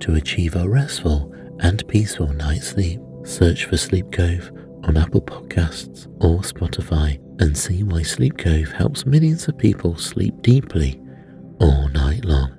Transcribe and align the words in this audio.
to 0.00 0.14
achieve 0.14 0.56
a 0.56 0.68
restful 0.68 1.32
and 1.60 1.86
peaceful 1.88 2.32
night's 2.32 2.68
sleep. 2.68 3.00
Search 3.24 3.66
for 3.66 3.76
Sleep 3.76 4.10
Cove 4.12 4.50
on 4.84 4.96
Apple 4.96 5.20
Podcasts 5.20 6.06
or 6.22 6.40
Spotify 6.40 7.18
and 7.40 7.56
see 7.56 7.82
why 7.82 8.02
Sleep 8.02 8.36
Cove 8.38 8.72
helps 8.72 9.06
millions 9.06 9.46
of 9.48 9.58
people 9.58 9.96
sleep 9.96 10.40
deeply 10.42 11.00
all 11.60 11.88
night 11.88 12.24
long. 12.24 12.56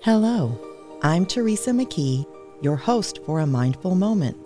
Hello, 0.00 0.58
I'm 1.02 1.24
Teresa 1.24 1.70
McKee 1.70 2.26
your 2.64 2.76
host 2.76 3.20
for 3.24 3.40
a 3.40 3.46
mindful 3.46 3.94
moment. 3.94 4.36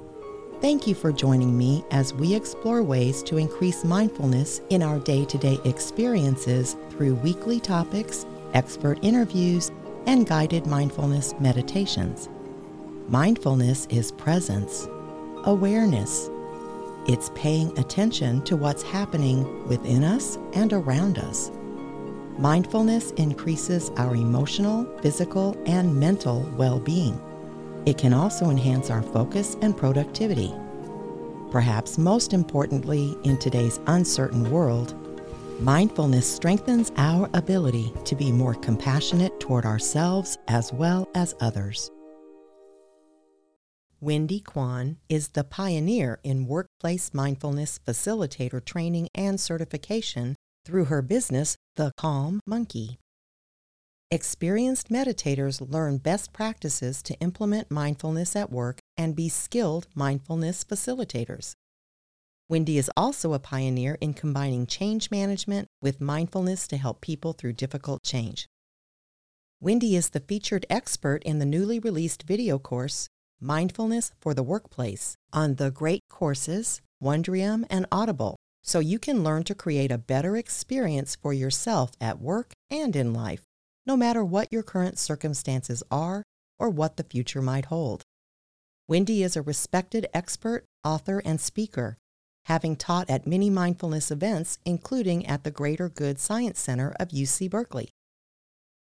Thank 0.61 0.89
you 0.89 0.95
for 0.95 1.13
joining 1.13 1.57
me 1.57 1.85
as 1.93 2.13
we 2.13 2.35
explore 2.35 2.83
ways 2.83 3.23
to 3.25 3.37
increase 3.37 3.85
mindfulness 3.85 4.61
in 4.71 4.83
our 4.83 4.99
day 4.99 5.25
to 5.25 5.39
day 5.39 5.59
experiences 5.65 6.77
through 6.91 7.15
weekly 7.15 7.61
topics, 7.61 8.27
expert 8.55 8.99
interviews, 9.03 9.71
and 10.07 10.27
guided 10.27 10.67
mindfulness 10.67 11.35
meditations. 11.39 12.29
Mindfulness 13.09 13.87
is 13.87 14.13
presence, 14.13 14.89
awareness. 15.45 16.31
It's 17.07 17.31
paying 17.35 17.79
attention 17.79 18.43
to 18.43 18.57
what's 18.57 18.83
happening 18.83 19.67
within 19.67 20.05
us 20.05 20.39
and 20.53 20.73
around 20.73 21.19
us. 21.19 21.51
Mindfulness 22.39 23.11
increases 23.13 23.91
our 23.97 24.15
emotional, 24.15 24.87
physical, 25.01 25.57
and 25.67 25.95
mental 25.95 26.41
well 26.57 26.79
being. 26.79 27.21
It 27.87 27.99
can 27.99 28.13
also 28.13 28.51
enhance 28.51 28.91
our 28.91 29.03
focus 29.03 29.57
and 29.63 29.77
productivity. 29.77 30.55
Perhaps 31.51 31.97
most 31.97 32.35
importantly, 32.35 33.17
in 33.25 33.39
today's 33.39 33.81
uncertain 33.87 34.51
world, 34.51 34.95
mindfulness 35.61 36.33
strengthens 36.33 36.93
our 36.97 37.29
ability 37.35 37.93
to 38.05 38.15
be 38.15 38.31
more 38.31 38.55
compassionate 38.55 39.39
toward 39.41 39.65
ourselves 39.65 40.39
as 40.47 40.73
well 40.73 41.09
as 41.15 41.35
others. 41.41 41.91
Wendy 44.01 44.39
Quan 44.39 44.99
is 45.09 45.29
the 45.29 45.43
pioneer 45.43 46.21
in 46.23 46.47
workplace 46.47 47.13
mindfulness 47.13 47.81
facilitator 47.85 48.65
training 48.65 49.09
and 49.13 49.41
certification 49.41 50.37
through 50.65 50.85
her 50.85 51.03
business, 51.03 51.57
The 51.75 51.91
Calm 51.97 52.41
Monkey. 52.47 52.99
Experienced 54.13 54.89
meditators 54.89 55.61
learn 55.61 55.99
best 55.99 56.33
practices 56.33 57.03
to 57.03 57.15
implement 57.21 57.71
mindfulness 57.71 58.37
at 58.37 58.53
work 58.53 58.79
and 58.97 59.17
be 59.17 59.29
skilled 59.29 59.89
mindfulness 59.97 60.63
facilitators. 60.65 61.55
Wendy 62.49 62.79
is 62.79 62.91
also 62.97 63.35
a 63.35 63.39
pioneer 63.39 63.99
in 64.01 64.15
combining 64.15 64.67
change 64.67 65.11
management 65.11 65.69
with 65.83 66.01
mindfulness 66.01 66.67
to 66.69 66.77
help 66.77 67.01
people 67.01 67.33
through 67.33 67.53
difficult 67.53 68.03
change. 68.03 68.47
Wendy 69.61 69.97
is 69.97 70.11
the 70.11 70.21
featured 70.21 70.65
expert 70.71 71.23
in 71.25 71.39
the 71.39 71.47
newly 71.47 71.79
released 71.79 72.23
video 72.23 72.59
course, 72.59 73.09
Mindfulness 73.41 74.13
for 74.21 74.35
the 74.35 74.43
Workplace, 74.43 75.17
on 75.33 75.57
the 75.57 75.71
great 75.71 76.03
courses, 76.09 76.81
Wondrium 77.03 77.65
and 77.69 77.87
Audible, 77.93 78.37
so 78.63 78.79
you 78.79 78.99
can 78.99 79.23
learn 79.23 79.45
to 79.45 79.55
create 79.55 79.93
a 79.93 79.99
better 79.99 80.37
experience 80.37 81.17
for 81.17 81.33
yourself 81.33 81.91
at 82.01 82.21
work 82.21 82.53
and 82.71 82.97
in 82.97 83.13
life 83.13 83.43
no 83.89 83.97
matter 83.97 84.23
what 84.23 84.53
your 84.53 84.63
current 84.63 84.99
circumstances 84.99 85.83
are 85.91 86.23
or 86.59 86.69
what 86.69 86.99
the 86.99 87.03
future 87.03 87.41
might 87.41 87.65
hold. 87.65 88.03
Wendy 88.87 89.23
is 89.23 89.35
a 89.35 89.43
respected 89.43 90.07
expert, 90.13 90.67
author, 90.85 91.23
and 91.25 91.41
speaker, 91.41 91.97
having 92.49 92.75
taught 92.75 93.11
at 93.11 93.27
many 93.27 93.51
mindfulness 93.51 94.11
events, 94.11 94.59
including 94.65 95.27
at 95.27 95.45
the 95.45 95.51
Greater 95.51 95.91
Good 95.91 96.19
Science 96.19 96.59
Center 96.59 96.95
of 96.99 97.09
UC 97.09 97.51
Berkeley. 97.51 97.91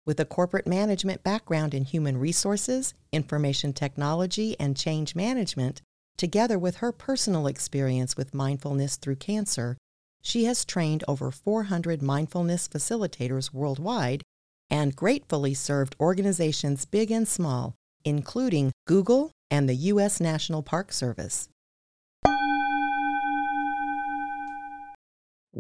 With 0.06 0.22
a 0.22 0.26
corporate 0.26 0.66
management 0.66 1.22
background 1.22 1.74
in 1.74 1.84
human 1.84 2.18
resources, 2.18 2.94
information 3.12 3.74
technology, 3.74 4.56
and 4.58 4.78
change 4.78 5.16
management, 5.16 5.82
together 6.16 6.58
with 6.58 6.78
her 6.78 6.94
personal 6.94 7.46
experience 7.46 8.16
with 8.16 8.34
mindfulness 8.34 8.96
through 8.96 9.18
cancer, 9.18 9.78
she 10.22 10.46
has 10.46 10.64
trained 10.64 11.04
over 11.06 11.30
400 11.30 12.02
mindfulness 12.02 12.70
facilitators 12.70 13.54
worldwide 13.54 14.24
and 14.70 14.96
gratefully 14.96 15.54
served 15.54 15.98
organizations 16.00 16.86
big 16.86 17.12
and 17.12 17.28
small, 17.28 17.76
including 18.06 18.72
Google 18.88 19.32
and 19.52 19.68
the 19.68 19.76
U.S. 19.76 20.22
National 20.22 20.64
Park 20.64 20.94
Service. 20.94 21.50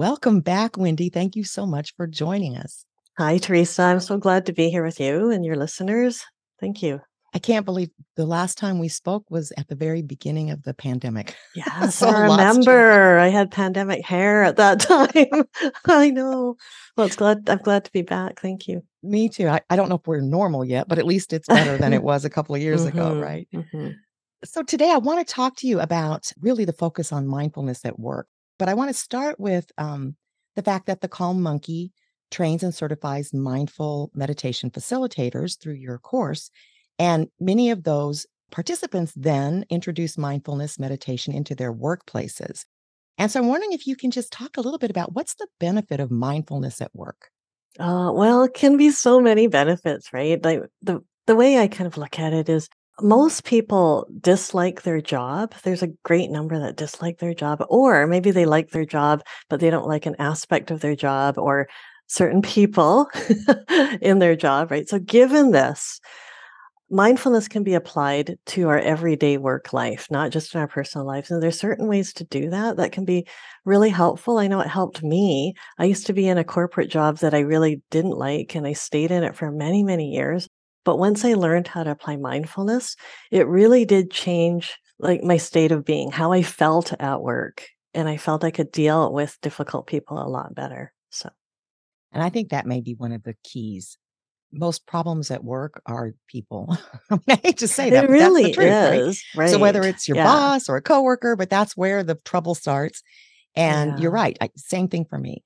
Welcome 0.02 0.40
back, 0.40 0.78
Wendy. 0.80 1.10
Thank 1.10 1.36
you 1.36 1.44
so 1.44 1.68
much 1.68 1.94
for 1.96 2.08
joining 2.08 2.58
us. 2.58 2.86
Hi, 3.20 3.38
Teresa. 3.38 3.84
I'm 3.84 4.00
so 4.00 4.18
glad 4.18 4.48
to 4.48 4.52
be 4.52 4.72
here 4.72 4.84
with 4.84 5.00
you 5.00 5.30
and 5.30 5.46
your 5.46 5.56
listeners. 5.56 6.26
Thank 6.60 6.82
you. 6.82 7.02
I 7.36 7.38
can't 7.38 7.68
believe 7.68 7.90
the 8.16 8.26
last 8.26 8.58
time 8.58 8.80
we 8.80 8.88
spoke 8.88 9.30
was 9.30 9.54
at 9.58 9.68
the 9.68 9.76
very 9.76 10.02
beginning 10.02 10.50
of 10.50 10.64
the 10.64 10.74
pandemic. 10.74 11.36
Yes, 11.56 11.98
so 11.98 12.08
I 12.08 12.22
remember. 12.22 13.20
I 13.20 13.28
had 13.28 13.52
pandemic 13.52 14.04
hair 14.04 14.42
at 14.44 14.56
that 14.56 14.80
time. 14.80 15.44
I 15.86 16.10
know. 16.10 16.56
Well, 16.98 17.06
it's 17.06 17.16
glad 17.16 17.48
I'm 17.48 17.60
glad 17.60 17.86
to 17.86 17.92
be 17.92 18.02
back. 18.02 18.42
Thank 18.42 18.68
you. 18.68 18.82
Me 19.04 19.30
too. 19.30 19.50
I, 19.50 19.62
I 19.70 19.76
don't 19.76 19.88
know 19.88 19.98
if 19.98 20.08
we're 20.08 20.22
normal 20.22 20.66
yet, 20.66 20.88
but 20.88 20.98
at 20.98 21.06
least 21.06 21.32
it's 21.32 21.48
better 21.48 21.78
than 21.78 21.94
it 21.94 22.02
was 22.12 22.26
a 22.26 22.30
couple 22.32 22.56
of 22.56 22.62
years 22.64 22.88
mm-hmm, 22.88 22.98
ago, 22.98 23.20
right? 23.22 23.48
Mm-hmm. 23.54 23.90
So 24.46 24.64
today 24.64 24.90
I 24.90 24.98
want 24.98 25.28
to 25.28 25.32
talk 25.32 25.58
to 25.58 25.68
you 25.68 25.80
about 25.80 26.32
really 26.42 26.66
the 26.66 26.74
focus 26.74 27.12
on 27.12 27.28
mindfulness 27.28 27.86
at 27.86 28.00
work. 28.00 28.26
But 28.62 28.70
I 28.70 28.76
want 28.76 28.92
to 28.92 28.94
start 28.94 29.40
with 29.40 29.72
um, 29.80 30.16
the 30.56 30.62
fact 30.62 30.86
that 30.86 31.02
the 31.02 31.08
Calm 31.08 31.42
Monkey 31.42 31.92
trains 32.30 32.62
and 32.62 32.76
certifies 32.76 33.34
mindful 33.34 34.12
meditation 34.14 34.70
facilitators 34.70 35.60
through 35.60 35.74
your 35.74 35.98
course. 35.98 36.52
And 37.00 37.30
many 37.40 37.72
of 37.72 37.86
those 37.86 38.28
participants 38.52 39.14
then 39.16 39.66
introduce 39.72 40.16
mindfulness 40.16 40.78
meditation 40.78 41.34
into 41.34 41.56
their 41.56 41.74
workplaces. 41.74 42.66
And 43.18 43.32
so 43.32 43.40
I'm 43.40 43.48
wondering 43.48 43.72
if 43.72 43.88
you 43.88 43.96
can 43.96 44.12
just 44.12 44.32
talk 44.32 44.58
a 44.58 44.62
little 44.62 44.78
bit 44.78 44.92
about 44.92 45.16
what's 45.16 45.34
the 45.34 45.48
benefit 45.60 46.00
of 46.00 46.12
mindfulness 46.12 46.82
at 46.82 46.94
work? 46.94 47.32
Uh, 47.80 48.12
well, 48.14 48.44
it 48.44 48.54
can 48.54 48.78
be 48.78 48.92
so 48.92 49.20
many 49.20 49.48
benefits, 49.48 50.14
right? 50.14 50.40
Like 50.46 50.62
the 50.84 51.00
the 51.26 51.36
way 51.36 51.58
I 51.58 51.68
kind 51.68 51.88
of 51.88 51.98
look 51.98 52.20
at 52.20 52.32
it 52.32 52.48
is 52.48 52.70
most 53.00 53.46
people 53.46 54.08
dislike 54.20 54.84
their 54.84 55.02
job. 55.02 55.54
There's 55.64 55.84
a 55.84 55.94
great 56.04 56.30
number 56.30 56.60
that 56.60 56.76
dislike 56.76 57.20
their 57.20 57.34
job, 57.34 57.64
or 57.70 58.06
maybe 58.08 58.32
they 58.32 58.46
like 58.46 58.72
their 58.72 58.86
job, 58.86 59.24
but 59.50 59.60
they 59.60 59.70
don't 59.70 59.88
like 59.88 60.06
an 60.06 60.16
aspect 60.20 60.72
of 60.72 60.82
their 60.82 60.96
job 60.96 61.38
or 61.38 61.68
certain 62.08 62.42
people 62.42 63.10
in 64.02 64.20
their 64.20 64.36
job, 64.36 64.72
right? 64.72 64.88
So, 64.88 65.00
given 65.00 65.52
this, 65.52 66.00
mindfulness 66.90 67.48
can 67.48 67.64
be 67.64 67.74
applied 67.74 68.38
to 68.46 68.68
our 68.68 68.78
everyday 68.80 69.38
work 69.38 69.72
life, 69.72 70.08
not 70.12 70.30
just 70.30 70.54
in 70.54 70.60
our 70.60 70.68
personal 70.68 71.08
lives. 71.08 71.32
And 71.32 71.42
there's 71.42 71.58
certain 71.58 71.88
ways 71.88 72.12
to 72.14 72.26
do 72.26 72.50
that 72.50 72.76
that 72.78 72.92
can 72.92 73.06
be 73.06 73.26
really 73.64 73.90
helpful. 73.90 74.38
I 74.38 74.48
know 74.48 74.60
it 74.60 74.68
helped 74.68 75.02
me. 75.02 75.54
I 75.80 75.86
used 75.86 76.06
to 76.08 76.14
be 76.14 76.28
in 76.28 76.38
a 76.38 76.44
corporate 76.44 76.90
job 76.90 77.20
that 77.20 77.34
I 77.34 77.40
really 77.40 77.82
didn't 77.92 78.18
like, 78.18 78.56
and 78.56 78.68
I 78.68 78.74
stayed 78.74 79.12
in 79.12 79.24
it 79.24 79.36
for 79.36 79.50
many, 79.52 79.84
many 79.84 80.12
years. 80.12 80.50
But 80.84 80.98
once 80.98 81.24
I 81.24 81.34
learned 81.34 81.68
how 81.68 81.84
to 81.84 81.92
apply 81.92 82.18
mindfulness, 82.18 82.96
it 83.32 83.48
really 83.48 83.86
did 83.86 84.12
change 84.12 84.78
like 85.00 85.24
my 85.24 85.38
state 85.38 85.72
of 85.72 85.86
being, 85.86 86.12
how 86.12 86.32
I 86.32 86.42
felt 86.44 86.94
at 87.00 87.22
work. 87.22 87.68
And 87.94 88.08
I 88.08 88.18
felt 88.18 88.44
I 88.44 88.52
could 88.52 88.72
deal 88.72 89.12
with 89.12 89.38
difficult 89.42 89.88
people 89.88 90.18
a 90.22 90.30
lot 90.30 90.56
better. 90.56 90.94
So 91.10 91.30
and 92.12 92.24
I 92.24 92.30
think 92.30 92.50
that 92.50 92.66
may 92.66 92.82
be 92.82 92.94
one 92.94 93.12
of 93.12 93.24
the 93.24 93.36
keys 93.44 93.98
most 94.52 94.86
problems 94.86 95.32
at 95.32 95.44
work 95.44 95.82
are 95.86 96.14
people. 96.28 96.78
I 97.30 97.40
hate 97.44 97.58
to 97.60 97.68
say 97.68 97.90
that. 97.90 98.04
It 98.04 98.08
but 98.08 98.20
that's 98.20 98.34
the 98.34 98.40
really 98.42 98.54
truth, 98.54 98.68
right? 98.68 99.02
is. 99.02 99.24
Right. 99.36 99.50
So 99.50 99.60
whether 99.60 99.82
it's 99.82 100.08
your 100.08 100.18
Yeah. 100.18 100.26
boss 100.26 100.70
or 100.70 100.76
a 100.76 100.82
coworker, 100.82 101.36
but 101.36 101.50
that's 101.50 101.78
where 101.78 102.04
the 102.04 102.16
trouble 102.26 102.56
starts. 102.56 103.02
And 103.56 104.00
you're 104.00 104.12
right. 104.12 104.38
I, 104.42 104.50
same 104.56 104.88
thing 104.88 105.06
for 105.10 105.18
me. 105.18 105.44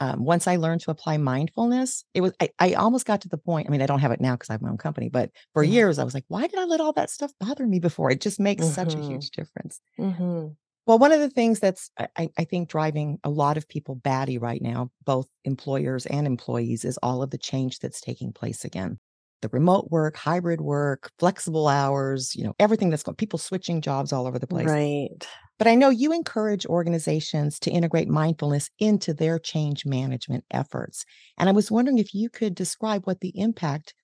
Um, 0.00 0.24
once 0.24 0.46
I 0.46 0.56
learned 0.56 0.80
to 0.82 0.90
apply 0.90 1.16
mindfulness, 1.18 2.04
it 2.14 2.20
was 2.20 2.32
I, 2.40 2.50
I 2.58 2.74
almost 2.74 3.06
got 3.06 3.20
to 3.22 3.28
the 3.28 3.38
point. 3.38 3.68
I 3.68 3.70
mean, 3.70 3.82
I 3.82 3.86
don't 3.86 4.00
have 4.00 4.12
it 4.12 4.20
now 4.20 4.34
because 4.36 4.50
I 4.50 4.54
have 4.54 4.62
my 4.62 4.70
own 4.70 4.78
company, 4.78 5.08
but 5.08 5.30
for 5.54 5.62
Yeah. 5.62 5.64
years 5.64 5.98
I 5.98 6.04
was 6.04 6.14
like, 6.14 6.24
why 6.28 6.46
did 6.46 6.58
I 6.58 6.64
let 6.64 6.80
all 6.80 6.92
that 6.94 7.10
stuff 7.10 7.32
bother 7.40 7.66
me 7.66 7.80
before? 7.80 8.10
It 8.10 8.20
just 8.20 8.40
makes 8.40 8.68
such 8.68 8.96
a 8.96 9.00
Mhm. 9.00 9.00
huge 9.00 9.30
difference. 9.30 9.80
Mhm. 9.98 10.56
Well, 10.86 10.98
one 10.98 11.12
of 11.12 11.20
the 11.20 11.30
things 11.30 11.60
that's 11.60 11.90
I, 11.98 12.08
I 12.16 12.30
I 12.38 12.44
think 12.44 12.68
driving 12.68 13.18
a 13.24 13.30
lot 13.30 13.56
of 13.56 13.68
people 13.68 13.94
batty 13.96 14.38
right 14.38 14.62
now, 14.62 14.90
both 15.04 15.28
employers 15.44 16.06
and 16.06 16.26
employees, 16.26 16.84
is 16.84 16.98
all 17.02 17.22
of 17.22 17.30
the 17.30 17.38
change 17.38 17.78
that's 17.80 18.00
taking 18.00 18.32
place 18.32 18.64
again. 18.64 18.98
The 19.42 19.48
remote 19.50 19.90
work, 19.90 20.16
hybrid 20.16 20.60
work, 20.62 21.10
flexible 21.18 21.68
hours, 21.68 22.34
you 22.34 22.42
know, 22.44 22.54
everything 22.58 22.90
that's 22.90 23.02
going 23.02 23.16
people 23.16 23.38
switching 23.38 23.80
jobs 23.82 24.12
all 24.12 24.26
over 24.26 24.38
the 24.38 24.46
place. 24.46 24.78
Right. 24.80 25.26
But 25.58 25.66
I 25.66 25.74
know 25.74 25.90
you 25.90 26.12
encourage 26.12 26.66
organizations 26.66 27.58
to 27.60 27.70
integrate 27.70 28.08
mindfulness 28.08 28.70
into 28.78 29.12
their 29.12 29.38
change 29.38 29.84
management 29.84 30.44
efforts. 30.52 31.04
And 31.36 31.48
I 31.48 31.52
was 31.52 31.70
wondering 31.70 31.98
if 31.98 32.14
you 32.14 32.30
could 32.30 32.54
describe 32.54 33.06
what 33.06 33.20
the 33.20 33.32
impact 33.34 33.94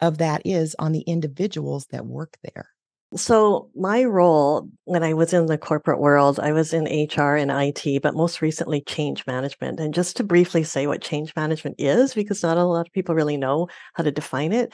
of 0.00 0.18
that 0.18 0.42
is 0.44 0.76
on 0.78 0.92
the 0.92 1.00
individuals 1.02 1.86
that 1.90 2.06
work 2.06 2.38
there. 2.42 2.70
So, 3.16 3.70
my 3.74 4.04
role 4.04 4.68
when 4.84 5.02
I 5.02 5.14
was 5.14 5.32
in 5.32 5.46
the 5.46 5.58
corporate 5.58 5.98
world, 5.98 6.38
I 6.38 6.52
was 6.52 6.72
in 6.72 6.84
HR 6.84 7.34
and 7.34 7.50
IT, 7.50 8.02
but 8.02 8.14
most 8.14 8.40
recently 8.40 8.82
change 8.82 9.26
management. 9.26 9.80
And 9.80 9.92
just 9.92 10.16
to 10.18 10.24
briefly 10.24 10.62
say 10.62 10.86
what 10.86 11.02
change 11.02 11.34
management 11.34 11.74
is, 11.80 12.14
because 12.14 12.44
not 12.44 12.56
a 12.56 12.64
lot 12.64 12.86
of 12.86 12.92
people 12.92 13.16
really 13.16 13.36
know 13.36 13.66
how 13.94 14.04
to 14.04 14.12
define 14.12 14.52
it, 14.52 14.72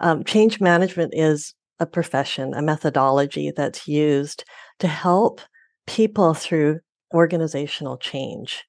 um, 0.00 0.22
change 0.22 0.60
management 0.60 1.14
is 1.16 1.54
a 1.80 1.86
profession, 1.86 2.52
a 2.52 2.60
methodology 2.60 3.52
that's 3.56 3.88
used 3.88 4.44
to 4.80 4.86
help 4.86 5.40
people 5.88 6.34
through 6.34 6.78
organizational 7.14 7.96
change, 7.96 8.64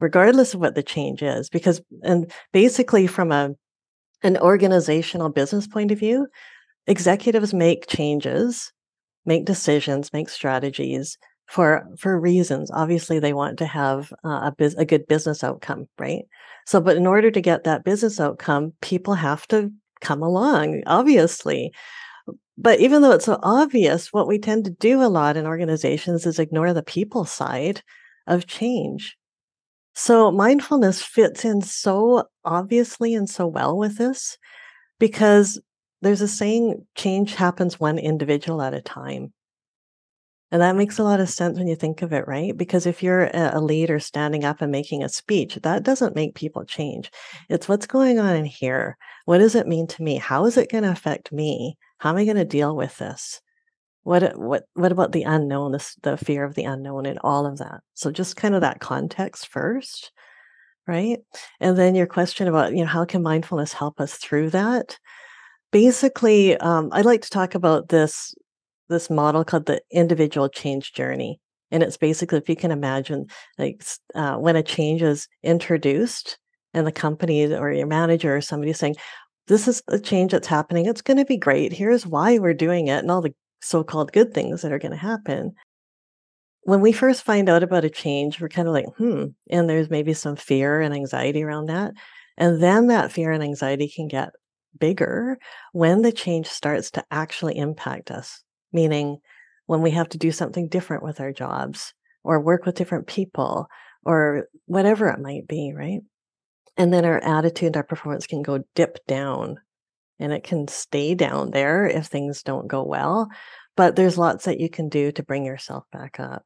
regardless 0.00 0.52
of 0.52 0.60
what 0.60 0.74
the 0.74 0.82
change 0.82 1.22
is. 1.22 1.48
Because, 1.48 1.80
and 2.02 2.30
basically, 2.52 3.06
from 3.06 3.32
a 3.32 3.54
an 4.24 4.36
organizational 4.38 5.30
business 5.30 5.66
point 5.66 5.90
of 5.90 5.98
view, 5.98 6.26
executives 6.86 7.54
make 7.54 7.88
changes, 7.88 8.72
make 9.24 9.44
decisions, 9.44 10.12
make 10.12 10.28
strategies 10.28 11.16
for 11.48 11.86
for 11.98 12.20
reasons. 12.20 12.70
Obviously, 12.72 13.18
they 13.18 13.32
want 13.32 13.58
to 13.58 13.66
have 13.66 14.12
uh, 14.24 14.50
a 14.50 14.54
bus- 14.56 14.74
a 14.74 14.84
good 14.84 15.06
business 15.06 15.44
outcome, 15.44 15.86
right? 15.98 16.24
So, 16.66 16.80
but 16.80 16.96
in 16.96 17.06
order 17.06 17.30
to 17.30 17.40
get 17.40 17.64
that 17.64 17.84
business 17.84 18.20
outcome, 18.20 18.72
people 18.80 19.14
have 19.14 19.46
to 19.48 19.70
come 20.00 20.22
along, 20.22 20.82
obviously. 20.86 21.72
But 22.58 22.80
even 22.80 23.02
though 23.02 23.12
it's 23.12 23.24
so 23.24 23.38
obvious, 23.42 24.12
what 24.12 24.28
we 24.28 24.38
tend 24.38 24.64
to 24.66 24.70
do 24.70 25.02
a 25.02 25.08
lot 25.08 25.36
in 25.36 25.46
organizations 25.46 26.26
is 26.26 26.38
ignore 26.38 26.72
the 26.72 26.82
people 26.82 27.24
side 27.24 27.82
of 28.26 28.46
change. 28.46 29.16
So 29.94 30.30
mindfulness 30.30 31.02
fits 31.02 31.44
in 31.44 31.60
so 31.62 32.24
obviously 32.44 33.14
and 33.14 33.28
so 33.28 33.46
well 33.46 33.76
with 33.76 33.98
this 33.98 34.38
because 34.98 35.60
there's 36.00 36.20
a 36.20 36.28
saying 36.28 36.86
change 36.94 37.34
happens 37.34 37.78
one 37.78 37.98
individual 37.98 38.62
at 38.62 38.74
a 38.74 38.80
time. 38.80 39.32
And 40.50 40.60
that 40.60 40.76
makes 40.76 40.98
a 40.98 41.02
lot 41.02 41.20
of 41.20 41.30
sense 41.30 41.56
when 41.56 41.66
you 41.66 41.76
think 41.76 42.02
of 42.02 42.12
it, 42.12 42.28
right? 42.28 42.54
Because 42.54 42.84
if 42.84 43.02
you're 43.02 43.30
a 43.32 43.58
leader 43.58 43.98
standing 43.98 44.44
up 44.44 44.60
and 44.60 44.70
making 44.70 45.02
a 45.02 45.08
speech, 45.08 45.58
that 45.62 45.82
doesn't 45.82 46.14
make 46.14 46.34
people 46.34 46.64
change. 46.66 47.10
It's 47.48 47.68
what's 47.68 47.86
going 47.86 48.18
on 48.18 48.36
in 48.36 48.44
here. 48.44 48.98
What 49.24 49.38
does 49.38 49.54
it 49.54 49.66
mean 49.66 49.86
to 49.86 50.02
me? 50.02 50.16
How 50.16 50.44
is 50.44 50.58
it 50.58 50.70
going 50.70 50.84
to 50.84 50.90
affect 50.90 51.32
me? 51.32 51.78
How 52.02 52.10
am 52.10 52.16
I 52.16 52.24
going 52.24 52.36
to 52.36 52.44
deal 52.44 52.74
with 52.74 52.98
this? 52.98 53.40
What 54.02 54.36
what 54.36 54.64
what 54.74 54.90
about 54.90 55.12
the 55.12 55.22
unknown, 55.22 55.70
this 55.70 55.94
the 56.02 56.16
fear 56.16 56.42
of 56.42 56.56
the 56.56 56.64
unknown 56.64 57.06
and 57.06 57.20
all 57.22 57.46
of 57.46 57.58
that? 57.58 57.78
So 57.94 58.10
just 58.10 58.34
kind 58.34 58.56
of 58.56 58.60
that 58.62 58.80
context 58.80 59.46
first, 59.46 60.10
right? 60.88 61.20
And 61.60 61.78
then 61.78 61.94
your 61.94 62.08
question 62.08 62.48
about, 62.48 62.72
you 62.72 62.78
know, 62.78 62.86
how 62.86 63.04
can 63.04 63.22
mindfulness 63.22 63.72
help 63.72 64.00
us 64.00 64.16
through 64.16 64.50
that? 64.50 64.98
Basically, 65.70 66.56
um, 66.56 66.88
I 66.90 67.02
like 67.02 67.22
to 67.22 67.30
talk 67.30 67.54
about 67.54 67.90
this 67.90 68.34
this 68.88 69.08
model 69.08 69.44
called 69.44 69.66
the 69.66 69.80
individual 69.92 70.48
change 70.48 70.94
journey. 70.94 71.38
And 71.70 71.84
it's 71.84 71.96
basically, 71.96 72.38
if 72.38 72.48
you 72.48 72.56
can 72.56 72.72
imagine, 72.72 73.26
like 73.58 73.80
uh, 74.16 74.38
when 74.38 74.56
a 74.56 74.64
change 74.64 75.02
is 75.02 75.28
introduced 75.44 76.36
and 76.74 76.84
the 76.84 76.90
company 76.90 77.46
or 77.54 77.70
your 77.70 77.86
manager 77.86 78.34
or 78.34 78.40
somebody 78.40 78.72
saying, 78.72 78.96
This 79.48 79.68
is 79.68 79.82
a 79.88 79.98
change 79.98 80.32
that's 80.32 80.46
happening. 80.46 80.86
It's 80.86 81.02
going 81.02 81.16
to 81.16 81.24
be 81.24 81.36
great. 81.36 81.72
Here's 81.72 82.06
why 82.06 82.38
we're 82.38 82.54
doing 82.54 82.88
it 82.88 82.98
and 82.98 83.10
all 83.10 83.22
the 83.22 83.34
so 83.60 83.84
called 83.84 84.12
good 84.12 84.34
things 84.34 84.62
that 84.62 84.72
are 84.72 84.78
going 84.78 84.92
to 84.92 84.98
happen. 84.98 85.52
When 86.64 86.80
we 86.80 86.92
first 86.92 87.22
find 87.22 87.48
out 87.48 87.62
about 87.62 87.84
a 87.84 87.90
change, 87.90 88.40
we're 88.40 88.48
kind 88.48 88.68
of 88.68 88.74
like, 88.74 88.86
hmm, 88.96 89.26
and 89.50 89.68
there's 89.68 89.90
maybe 89.90 90.14
some 90.14 90.36
fear 90.36 90.80
and 90.80 90.94
anxiety 90.94 91.42
around 91.42 91.66
that. 91.66 91.92
And 92.38 92.62
then 92.62 92.86
that 92.86 93.12
fear 93.12 93.32
and 93.32 93.42
anxiety 93.42 93.88
can 93.88 94.08
get 94.08 94.30
bigger 94.78 95.38
when 95.72 96.02
the 96.02 96.12
change 96.12 96.46
starts 96.46 96.90
to 96.92 97.04
actually 97.10 97.58
impact 97.58 98.10
us 98.10 98.42
meaning 98.72 99.18
when 99.66 99.82
we 99.82 99.90
have 99.90 100.08
to 100.10 100.18
do 100.18 100.32
something 100.32 100.68
different 100.68 101.02
with 101.02 101.20
our 101.20 101.32
jobs 101.32 101.92
or 102.24 102.40
work 102.40 102.66
with 102.66 102.74
different 102.74 103.06
people 103.06 103.66
or 104.04 104.48
whatever 104.66 105.08
it 105.08 105.20
might 105.20 105.46
be, 105.46 105.72
right? 105.76 106.00
And 106.76 106.92
then 106.92 107.04
our 107.04 107.18
attitude, 107.18 107.76
our 107.76 107.82
performance 107.82 108.26
can 108.26 108.42
go 108.42 108.64
dip 108.74 109.04
down 109.06 109.58
and 110.18 110.32
it 110.32 110.44
can 110.44 110.68
stay 110.68 111.14
down 111.14 111.50
there 111.50 111.86
if 111.86 112.06
things 112.06 112.42
don't 112.42 112.68
go 112.68 112.82
well. 112.82 113.28
But 113.76 113.96
there's 113.96 114.18
lots 114.18 114.44
that 114.44 114.60
you 114.60 114.68
can 114.70 114.88
do 114.88 115.12
to 115.12 115.22
bring 115.22 115.44
yourself 115.44 115.84
back 115.92 116.20
up. 116.20 116.44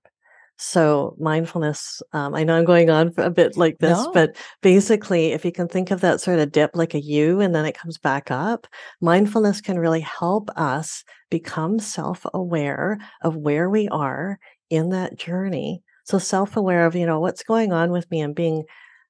So, 0.58 1.14
mindfulness, 1.18 2.00
um, 2.14 2.34
I 2.34 2.42
know 2.42 2.56
I'm 2.56 2.64
going 2.64 2.88
on 2.88 3.12
for 3.12 3.22
a 3.22 3.30
bit 3.30 3.58
like 3.58 3.76
this, 3.78 3.98
No. 3.98 4.10
but 4.12 4.36
basically, 4.62 5.32
if 5.32 5.44
you 5.44 5.52
can 5.52 5.68
think 5.68 5.90
of 5.90 6.00
that 6.00 6.20
sort 6.22 6.38
of 6.38 6.50
dip 6.50 6.70
like 6.74 6.94
a 6.94 7.00
U 7.00 7.40
and 7.40 7.54
then 7.54 7.66
it 7.66 7.76
comes 7.76 7.98
back 7.98 8.30
up, 8.30 8.66
mindfulness 9.02 9.60
can 9.60 9.78
really 9.78 10.00
help 10.00 10.48
us 10.56 11.04
become 11.30 11.78
self 11.78 12.24
aware 12.32 12.98
of 13.22 13.36
where 13.36 13.68
we 13.68 13.86
are 13.88 14.38
in 14.70 14.88
that 14.90 15.18
journey. 15.18 15.82
So, 16.04 16.18
self 16.18 16.56
aware 16.56 16.86
of, 16.86 16.96
you 16.96 17.04
know, 17.04 17.20
what's 17.20 17.42
going 17.42 17.72
on 17.74 17.90
with 17.90 18.10
me 18.10 18.22
and 18.22 18.34
being 18.34 18.64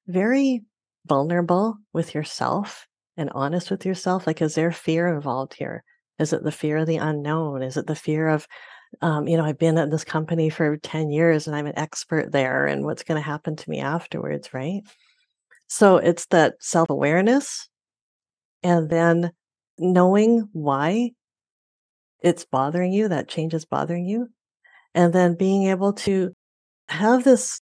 very 0.07 0.63
vulnerable 1.07 1.77
with 1.93 2.13
yourself 2.13 2.87
and 3.15 3.29
honest 3.33 3.71
with 3.71 3.85
yourself. 3.85 4.27
Like, 4.27 4.41
is 4.41 4.55
there 4.55 4.71
fear 4.71 5.07
involved 5.07 5.53
here? 5.55 5.83
Is 6.19 6.33
it 6.33 6.43
the 6.43 6.51
fear 6.51 6.77
of 6.77 6.87
the 6.87 6.97
unknown? 6.97 7.61
Is 7.61 7.77
it 7.77 7.87
the 7.87 7.95
fear 7.95 8.27
of, 8.27 8.47
um, 9.01 9.27
you 9.27 9.37
know, 9.37 9.45
I've 9.45 9.59
been 9.59 9.77
at 9.77 9.91
this 9.91 10.03
company 10.03 10.49
for 10.49 10.77
10 10.77 11.09
years 11.09 11.47
and 11.47 11.55
I'm 11.55 11.67
an 11.67 11.77
expert 11.77 12.31
there 12.31 12.65
and 12.65 12.85
what's 12.85 13.03
going 13.03 13.21
to 13.21 13.25
happen 13.25 13.55
to 13.55 13.69
me 13.69 13.79
afterwards, 13.79 14.53
right? 14.53 14.81
So 15.67 15.97
it's 15.97 16.25
that 16.27 16.55
self 16.59 16.89
awareness 16.89 17.69
and 18.63 18.89
then 18.89 19.31
knowing 19.77 20.49
why 20.53 21.11
it's 22.21 22.45
bothering 22.45 22.91
you, 22.91 23.09
that 23.09 23.27
change 23.27 23.53
is 23.53 23.65
bothering 23.65 24.05
you, 24.05 24.27
and 24.95 25.13
then 25.13 25.35
being 25.35 25.67
able 25.67 25.93
to 25.93 26.33
have 26.89 27.23
this 27.23 27.61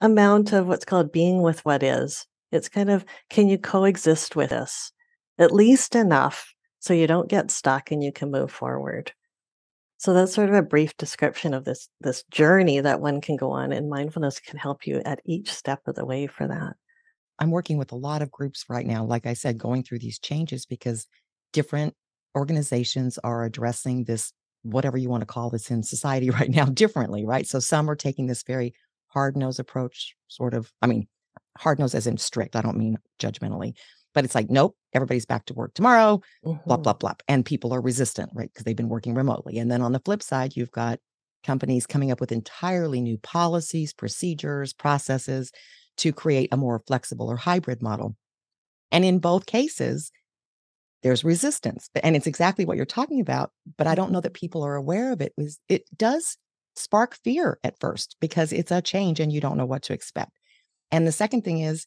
amount 0.00 0.52
of 0.52 0.66
what's 0.66 0.84
called 0.84 1.12
being 1.12 1.42
with 1.42 1.64
what 1.64 1.82
is. 1.82 2.26
It's 2.54 2.68
kind 2.68 2.90
of 2.90 3.04
can 3.30 3.48
you 3.48 3.58
coexist 3.58 4.36
with 4.36 4.50
this 4.50 4.92
at 5.38 5.52
least 5.52 5.94
enough 5.94 6.54
so 6.78 6.94
you 6.94 7.06
don't 7.06 7.28
get 7.28 7.50
stuck 7.50 7.90
and 7.90 8.02
you 8.02 8.12
can 8.12 8.30
move 8.30 8.50
forward. 8.50 9.12
So 9.96 10.12
that's 10.12 10.34
sort 10.34 10.50
of 10.50 10.54
a 10.54 10.62
brief 10.62 10.96
description 10.96 11.54
of 11.54 11.64
this 11.64 11.88
this 12.00 12.24
journey 12.30 12.80
that 12.80 13.00
one 13.00 13.20
can 13.20 13.36
go 13.36 13.50
on 13.52 13.72
and 13.72 13.88
mindfulness 13.88 14.38
can 14.40 14.58
help 14.58 14.86
you 14.86 15.00
at 15.04 15.20
each 15.24 15.52
step 15.52 15.80
of 15.86 15.94
the 15.94 16.04
way 16.04 16.26
for 16.26 16.46
that. 16.46 16.74
I'm 17.38 17.50
working 17.50 17.78
with 17.78 17.92
a 17.92 17.96
lot 17.96 18.22
of 18.22 18.30
groups 18.30 18.64
right 18.68 18.86
now, 18.86 19.04
like 19.04 19.26
I 19.26 19.34
said, 19.34 19.58
going 19.58 19.82
through 19.82 20.00
these 20.00 20.18
changes 20.18 20.66
because 20.66 21.06
different 21.52 21.94
organizations 22.36 23.18
are 23.24 23.44
addressing 23.44 24.04
this, 24.04 24.32
whatever 24.62 24.98
you 24.98 25.08
want 25.08 25.22
to 25.22 25.26
call 25.26 25.50
this 25.50 25.70
in 25.70 25.82
society 25.82 26.30
right 26.38 26.50
now, 26.50 26.66
differently, 26.66 27.24
right? 27.24 27.46
So 27.46 27.58
some 27.58 27.88
are 27.90 27.96
taking 27.96 28.26
this 28.26 28.42
very 28.42 28.74
hard 29.08 29.36
nosed 29.36 29.60
approach, 29.60 30.14
sort 30.28 30.54
of, 30.54 30.72
I 30.82 30.86
mean, 30.86 31.06
hard 31.58 31.78
nosed 31.78 31.94
as 31.94 32.06
in 32.06 32.16
strict, 32.18 32.56
I 32.56 32.62
don't 32.62 32.76
mean 32.78 32.98
judgmentally, 33.20 33.74
but 34.14 34.24
it's 34.24 34.34
like, 34.34 34.50
nope, 34.50 34.76
everybody's 34.92 35.26
back 35.26 35.46
to 35.46 35.54
work 35.54 35.74
tomorrow, 35.74 36.20
blah, 36.68 36.76
Mhm. 36.76 36.82
blah, 36.82 36.94
blah. 36.94 37.14
And 37.28 37.44
people 37.44 37.72
are 37.72 37.80
resistant, 37.80 38.30
right? 38.34 38.50
Because 38.52 38.64
they've 38.64 38.76
been 38.76 38.88
working 38.88 39.14
remotely. 39.14 39.58
And 39.58 39.70
then 39.70 39.82
on 39.82 39.92
the 39.92 40.00
flip 40.04 40.22
side, 40.22 40.56
you've 40.56 40.70
got 40.70 41.00
companies 41.44 41.86
coming 41.86 42.10
up 42.10 42.20
with 42.20 42.32
entirely 42.32 43.00
new 43.00 43.18
policies, 43.18 43.92
procedures, 43.92 44.72
processes 44.72 45.52
to 45.98 46.12
create 46.12 46.48
a 46.52 46.56
more 46.56 46.82
flexible 46.86 47.28
or 47.30 47.36
hybrid 47.36 47.82
model. 47.82 48.16
And 48.92 49.04
in 49.04 49.18
both 49.20 49.46
cases, 49.46 50.12
there's 51.02 51.24
resistance. 51.24 51.90
And 52.02 52.16
it's 52.16 52.26
exactly 52.26 52.64
what 52.64 52.76
you're 52.76 52.86
talking 52.86 53.20
about, 53.20 53.52
but 53.76 53.86
I 53.86 53.94
don't 53.94 54.12
know 54.12 54.20
that 54.20 54.34
people 54.34 54.62
are 54.62 54.74
aware 54.74 55.12
of 55.12 55.20
it. 55.20 55.34
It 55.68 55.84
does 55.96 56.38
spark 56.76 57.18
fear 57.22 57.58
at 57.62 57.78
first 57.78 58.16
because 58.20 58.52
it's 58.52 58.70
a 58.70 58.82
change 58.82 59.20
and 59.20 59.32
you 59.32 59.40
don't 59.40 59.58
know 59.58 59.66
what 59.66 59.82
to 59.84 59.92
expect. 59.92 60.32
And 60.90 61.06
the 61.06 61.12
second 61.12 61.42
thing 61.42 61.60
is 61.60 61.86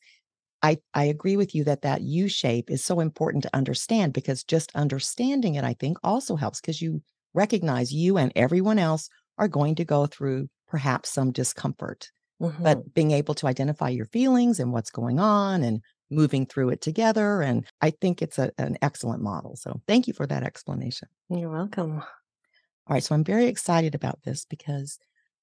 I, 0.63 0.77
I 0.93 1.05
agree 1.05 1.37
with 1.37 1.53
you 1.55 1.63
that 1.65 1.81
that 1.83 2.01
U 2.01 2.27
shape 2.27 2.71
is 2.71 2.83
so 2.83 2.99
important 2.99 3.43
to 3.43 3.55
understand 3.55 4.13
because 4.13 4.43
just 4.43 4.75
understanding 4.75 5.55
it, 5.55 5.63
I 5.63 5.73
think, 5.73 5.97
also 6.03 6.35
helps 6.35 6.61
because 6.61 6.81
you 6.81 7.01
recognize 7.33 7.93
you 7.93 8.17
and 8.17 8.31
everyone 8.35 8.79
else 8.79 9.09
are 9.37 9.47
going 9.47 9.75
to 9.75 9.85
go 9.85 10.07
through 10.07 10.49
perhaps 10.67 11.09
some 11.11 11.31
discomfort. 11.31 12.11
Mhm. 12.41 12.63
But 12.63 12.93
being 12.93 13.11
able 13.11 13.35
to 13.35 13.47
identify 13.47 13.89
your 13.89 14.05
feelings 14.07 14.59
and 14.59 14.71
what's 14.71 14.91
going 14.91 15.19
on 15.19 15.63
and 15.63 15.81
moving 16.09 16.45
through 16.45 16.69
it 16.69 16.81
together. 16.81 17.41
And 17.41 17.65
I 17.81 17.91
think 17.91 18.21
it's 18.21 18.39
a, 18.39 18.51
an 18.57 18.77
excellent 18.81 19.21
model. 19.21 19.55
So 19.55 19.81
thank 19.87 20.07
you 20.07 20.13
for 20.13 20.25
that 20.27 20.43
explanation. 20.43 21.09
You're 21.29 21.49
welcome. 21.51 21.99
All 21.99 22.93
right. 22.93 23.03
So 23.03 23.15
I'm 23.15 23.23
very 23.23 23.47
excited 23.47 23.95
about 23.95 24.23
this 24.23 24.45
because 24.45 24.97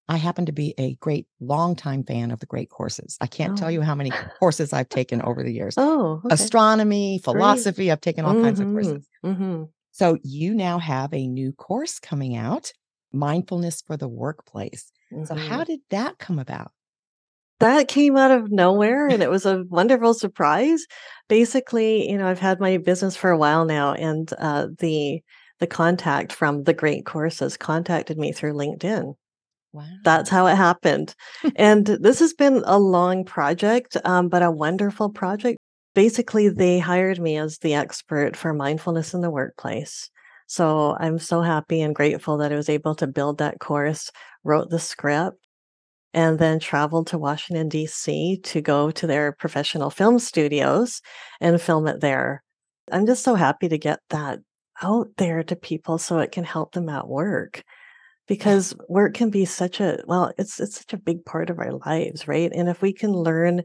I 0.09 0.17
happen 0.19 0.47
to 0.47 0.53
be 0.53 0.75
a 0.79 0.97
great 0.97 1.27
longtime 1.41 2.05
fan 2.05 2.31
of 2.31 2.41
the 2.41 2.47
great 2.47 2.71
courses. 2.71 3.17
I 3.21 3.27
can't 3.27 3.57
tell 3.57 3.71
Oh. 3.71 3.73
you 3.73 3.81
how 3.83 3.95
many 3.95 4.17
courses 4.39 4.73
I've 4.73 4.89
taken 4.89 5.23
over 5.23 5.43
the 5.43 5.53
years. 5.53 5.77
Oh, 5.77 6.21
okay. 6.25 6.51
Astronomy, 6.51 7.19
philosophy, 7.19 7.91
I've 7.91 8.01
taken 8.01 8.25
all 8.25 8.35
kinds 8.35 8.61
of 8.61 8.69
Mhm, 8.69 8.71
courses. 8.73 9.09
mhm. 9.23 9.73
So 9.93 10.19
you 10.25 10.55
now 10.55 10.79
have 10.79 11.15
a 11.15 11.27
new 11.29 11.53
course 11.53 11.99
coming 12.01 12.37
out, 12.37 12.73
Mindfulness 13.13 13.83
for 13.83 13.97
the 13.97 14.09
Workplace. 14.09 14.93
So 15.25 15.35
Mhm. 15.35 15.35
how 15.37 15.65
did 15.65 15.81
that 15.91 16.19
come 16.19 16.39
about? 16.39 16.73
That 17.61 17.89
came 17.89 18.17
out 18.17 18.31
of 18.31 18.51
nowhere 18.51 19.09
and 19.09 19.23
it 19.23 19.31
was 19.31 19.47
a 19.47 19.65
wonderful 19.69 20.15
surprise. 20.15 20.87
Basically, 21.29 22.09
you 22.11 22.19
know, 22.19 22.27
I've 22.29 22.39
had 22.41 22.61
my 22.61 22.77
business 22.79 23.17
for 23.17 23.31
a 23.31 23.39
while 23.39 23.65
now 23.65 23.93
and 23.95 24.33
uh, 24.39 24.69
the 24.79 25.23
the 25.61 25.67
contact 25.69 26.33
from 26.33 26.65
the 26.65 26.75
great 26.75 27.07
courses 27.07 27.57
contacted 27.57 28.19
me 28.19 28.33
through 28.33 28.55
LinkedIn. 28.55 29.15
Wow. 29.75 29.83
That's 30.04 30.31
how 30.31 30.47
it 30.47 30.54
happened. 30.54 31.16
and 31.57 31.85
this 31.85 32.21
has 32.21 32.33
been 32.33 32.62
a 32.64 32.78
long 32.78 33.25
project, 33.25 33.97
um, 34.04 34.28
but 34.28 34.43
a 34.43 34.50
wonderful 34.50 35.11
project. 35.11 35.59
Basically, 35.97 36.49
they 36.49 36.78
hired 36.78 37.19
me 37.19 37.37
as 37.37 37.59
the 37.59 37.75
expert 37.75 38.37
for 38.37 38.54
mindfulness 38.54 39.14
in 39.14 39.21
the 39.21 39.31
workplace. 39.31 40.11
So 40.47 40.97
I'm 41.00 41.19
so 41.19 41.43
happy 41.43 41.81
and 41.83 41.95
grateful 41.95 42.37
that 42.38 42.52
I 42.52 42.57
was 42.57 42.69
able 42.69 42.95
to 42.97 43.09
build 43.09 43.38
that 43.38 43.59
course, 43.59 44.11
wrote 44.45 44.71
the 44.71 44.78
script, 44.78 45.38
and 46.12 46.38
then 46.38 46.61
traveled 46.61 47.09
to 47.09 47.19
Washington, 47.19 47.69
D.C. 47.69 48.40
to 48.45 48.61
go 48.61 48.93
to 48.93 49.07
their 49.09 49.33
professional 49.33 49.90
film 49.90 50.21
studios 50.21 51.00
and 51.40 51.61
film 51.61 51.88
it 51.88 52.00
there. 52.00 52.45
I'm 52.93 53.07
just 53.07 53.25
so 53.25 53.35
happy 53.35 53.69
to 53.69 53.78
get 53.78 53.99
that 54.11 54.38
out 54.83 55.09
there 55.16 55.43
to 55.43 55.57
people 55.57 55.99
so 55.99 56.19
it 56.21 56.31
can 56.31 56.45
help 56.45 56.73
them 56.73 56.88
at 56.88 57.09
work 57.09 57.64
because 58.26 58.75
work 58.88 59.14
can 59.14 59.31
be 59.31 59.45
such 59.45 59.81
a 59.81 60.02
well 60.07 60.33
it's 60.38 60.61
it's 60.61 60.76
such 60.76 60.93
a 60.93 60.99
big 60.99 61.25
part 61.25 61.50
of 61.50 61.59
our 61.59 61.73
lives 61.87 62.26
right? 62.28 62.52
And 62.54 62.69
if 62.69 62.83
we 62.83 62.93
can 62.93 63.12
learn 63.12 63.62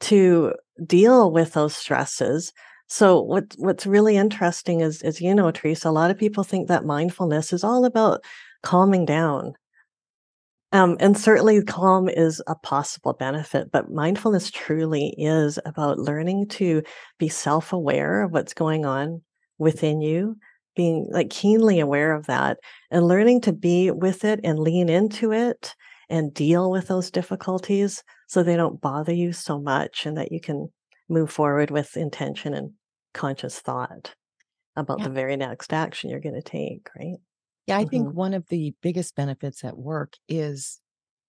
to 0.00 0.52
deal 0.84 1.30
with 1.30 1.54
those 1.54 1.74
stresses 1.74 2.52
so 2.88 3.20
what 3.20 3.54
what's 3.58 3.86
really 3.86 4.16
interesting 4.16 4.80
is 4.80 5.02
as 5.02 5.20
you 5.20 5.34
know 5.34 5.50
Teresa 5.50 5.88
a 5.88 5.90
lot 5.90 6.10
of 6.10 6.18
people 6.18 6.44
think 6.44 6.68
that 6.68 6.84
mindfulness 6.84 7.52
is 7.52 7.64
all 7.64 7.84
about 7.84 8.22
calming 8.62 9.04
down. 9.04 9.54
Um, 10.72 10.96
and 10.98 11.16
certainly 11.16 11.62
calm 11.62 12.08
is 12.08 12.42
a 12.46 12.54
possible 12.56 13.12
benefit 13.14 13.70
but 13.72 13.90
mindfulness 13.90 14.50
truly 14.50 15.14
is 15.16 15.58
about 15.64 15.98
learning 15.98 16.48
to 16.48 16.82
be 17.18 17.28
self-aware 17.28 18.22
of 18.22 18.32
what's 18.32 18.52
going 18.52 18.84
on 18.84 19.22
within 19.58 20.00
you 20.00 20.36
being 20.76 21.08
like 21.10 21.30
keenly 21.30 21.80
aware 21.80 22.12
of 22.14 22.26
that 22.26 22.58
and 22.90 23.06
learning 23.08 23.40
to 23.42 23.52
be 23.52 23.90
with 23.90 24.24
it 24.24 24.40
and 24.44 24.58
lean 24.58 24.88
into 24.88 25.32
it 25.32 25.74
and 26.08 26.34
deal 26.34 26.70
with 26.70 26.88
those 26.88 27.10
difficulties 27.10 28.02
so 28.28 28.42
they 28.42 28.56
don't 28.56 28.80
bother 28.80 29.12
you 29.14 29.32
so 29.32 29.60
much 29.60 30.06
and 30.06 30.16
that 30.16 30.32
you 30.32 30.40
can 30.40 30.68
move 31.08 31.30
forward 31.30 31.70
with 31.70 31.96
intention 31.96 32.54
and 32.54 32.72
conscious 33.14 33.60
thought 33.60 34.14
about 34.76 35.02
Yeah. 35.02 35.04
the 35.04 35.10
very 35.10 35.36
next 35.36 35.72
action 35.72 36.10
you're 36.10 36.20
going 36.20 36.34
to 36.34 36.42
take 36.42 36.88
right 36.98 37.18
Yeah, 37.66 37.78
I 37.78 37.84
think 37.84 38.08
Mhm. 38.08 38.12
one 38.12 38.34
of 38.34 38.46
the 38.48 38.74
biggest 38.80 39.14
benefits 39.16 39.64
at 39.64 39.76
work 39.76 40.14
is, 40.28 40.80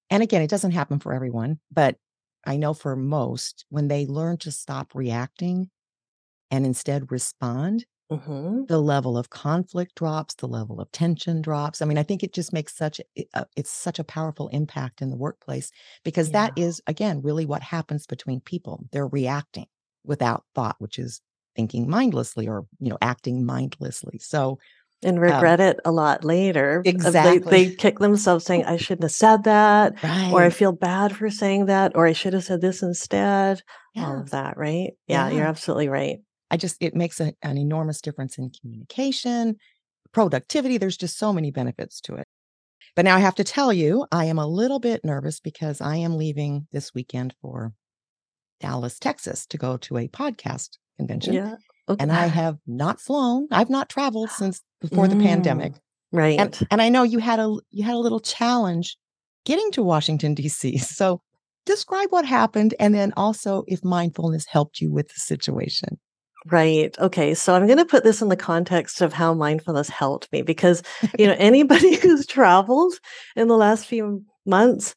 and 0.09 0.23
again, 0.23 0.43
it 0.43 0.49
doesn't 0.49 0.71
happen 0.71 0.99
for 0.99 1.13
everyone, 1.13 1.59
but 1.71 1.97
I 2.45 2.57
know 2.57 2.73
for 2.73 2.95
most, 2.95 3.65
when 3.69 3.89
they 3.89 4.07
learn 4.07 4.37
to 4.39 4.51
stop 4.51 4.95
reacting 4.95 5.69
and 6.51 6.65
instead 6.65 7.11
respond, 7.11 7.85
hmm 8.09 8.63
the 8.67 8.79
level 8.79 9.17
of 9.17 9.29
conflict 9.29 9.95
drops, 9.95 10.35
the 10.35 10.47
level 10.47 10.81
of 10.81 10.91
tension 10.91 11.41
drops. 11.41 11.81
I 11.81 11.85
mean, 11.85 11.97
I 11.97 12.03
think 12.03 12.21
it 12.23 12.33
just 12.33 12.51
makes 12.51 12.75
such 12.75 12.99
a, 13.17 13.25
a- 13.33 13.47
it's 13.55 13.69
such 13.69 13.97
a 13.99 14.03
powerful 14.03 14.49
impact 14.49 15.01
in 15.01 15.09
the 15.09 15.15
workplace 15.15 15.71
because 16.03 16.31
that 16.31 16.51
Yeah. 16.55 16.63
is 16.63 16.81
again 16.87 17.21
really 17.21 17.45
what 17.45 17.63
happens 17.63 18.05
between 18.07 18.41
people. 18.41 18.85
They're 18.91 19.07
reacting 19.07 19.67
without 20.03 20.43
thought, 20.55 20.75
which 20.79 20.99
is 20.99 21.21
thinking 21.55 21.89
mindlessly 21.89 22.47
or 22.47 22.65
you 22.79 22.89
know 22.89 22.97
acting 23.01 23.45
mindlessly. 23.45 24.19
So 24.19 24.59
and 25.03 25.21
regret 25.21 25.59
it 25.59 25.79
a 25.85 25.91
lot 25.91 26.23
later. 26.23 26.81
Uh, 27.05 27.11
They, 27.11 27.37
Exactly. 27.37 27.69
they 27.69 27.75
kick 27.75 27.99
themselves 27.99 28.45
saying, 28.45 28.65
I 28.65 28.77
shouldn't 28.77 29.03
have 29.03 29.11
said 29.11 29.43
that, 29.43 29.93
or 30.31 30.41
I 30.41 30.49
feel 30.49 30.71
bad 30.71 31.15
for 31.15 31.29
saying 31.29 31.67
that, 31.67 31.91
or 31.95 32.07
I 32.07 32.13
should 32.13 32.33
have 32.33 32.43
said 32.43 32.61
this 32.61 32.81
instead. 32.81 33.61
All 33.99 34.19
of 34.19 34.31
that, 34.31 34.57
right? 34.57 34.91
Yeah, 35.07 35.29
you're 35.29 35.45
absolutely 35.45 35.87
right. 35.89 36.19
I 36.49 36.57
just 36.57 36.77
it 36.79 36.95
makes 36.95 37.19
a, 37.19 37.33
an 37.41 37.57
enormous 37.57 38.01
difference 38.01 38.37
in 38.37 38.51
communication, 38.51 39.55
productivity. 40.11 40.77
There's 40.77 40.97
just 40.97 41.17
so 41.17 41.33
many 41.33 41.51
benefits 41.51 41.99
to 42.01 42.15
it. 42.15 42.27
But 42.95 43.05
now 43.05 43.15
I 43.15 43.19
have 43.19 43.35
to 43.35 43.43
tell 43.43 43.71
you, 43.71 44.05
I 44.11 44.25
am 44.25 44.39
a 44.39 44.47
little 44.47 44.79
bit 44.79 45.03
nervous 45.03 45.39
because 45.39 45.81
I 45.81 45.97
am 45.97 46.17
leaving 46.17 46.67
this 46.71 46.93
weekend 46.93 47.35
for 47.41 47.73
Dallas, 48.59 48.97
Texas 48.97 49.45
to 49.47 49.57
go 49.57 49.77
to 49.77 49.97
a 49.97 50.07
podcast 50.07 50.77
convention. 50.97 51.33
Yeah. 51.33 51.55
Okay. 51.89 52.01
And 52.01 52.11
I 52.11 52.27
have 52.27 52.57
not 52.65 52.99
flown. 52.99 53.47
I've 53.51 53.69
not 53.69 53.89
traveled 53.89 54.29
since 54.29 54.61
before 54.81 55.07
the 55.07 55.15
pandemic. 55.15 55.73
Mm, 55.73 55.79
Right. 56.11 56.39
And 56.39 56.67
and 56.71 56.81
I 56.81 56.89
know 56.89 57.03
you 57.03 57.19
had 57.19 57.39
a 57.39 57.55
you 57.69 57.83
had 57.83 57.95
a 57.95 57.99
little 57.99 58.19
challenge 58.19 58.97
getting 59.45 59.71
to 59.71 59.83
Washington 59.83 60.35
DC. 60.35 60.81
So 60.83 61.21
describe 61.65 62.07
what 62.11 62.25
happened 62.25 62.73
and 62.79 62.95
then 62.95 63.11
also 63.17 63.63
if 63.67 63.83
mindfulness 63.83 64.45
helped 64.47 64.79
you 64.79 64.91
with 64.91 65.09
the 65.09 65.19
situation. 65.19 65.99
Right. 66.45 66.97
Okay. 66.99 67.33
So 67.33 67.55
I'm 67.55 67.65
going 67.65 67.77
to 67.77 67.85
put 67.85 68.03
this 68.03 68.21
in 68.21 68.29
the 68.29 68.37
context 68.37 69.01
of 69.01 69.11
how 69.11 69.33
mindfulness 69.33 69.89
helped 69.89 70.31
me 70.31 70.41
because, 70.41 70.81
you 71.17 71.27
know, 71.27 71.35
anybody 71.37 71.95
who's 71.99 72.25
traveled 72.25 72.93
in 73.35 73.47
the 73.47 73.57
last 73.57 73.85
few 73.85 74.23
months 74.45 74.95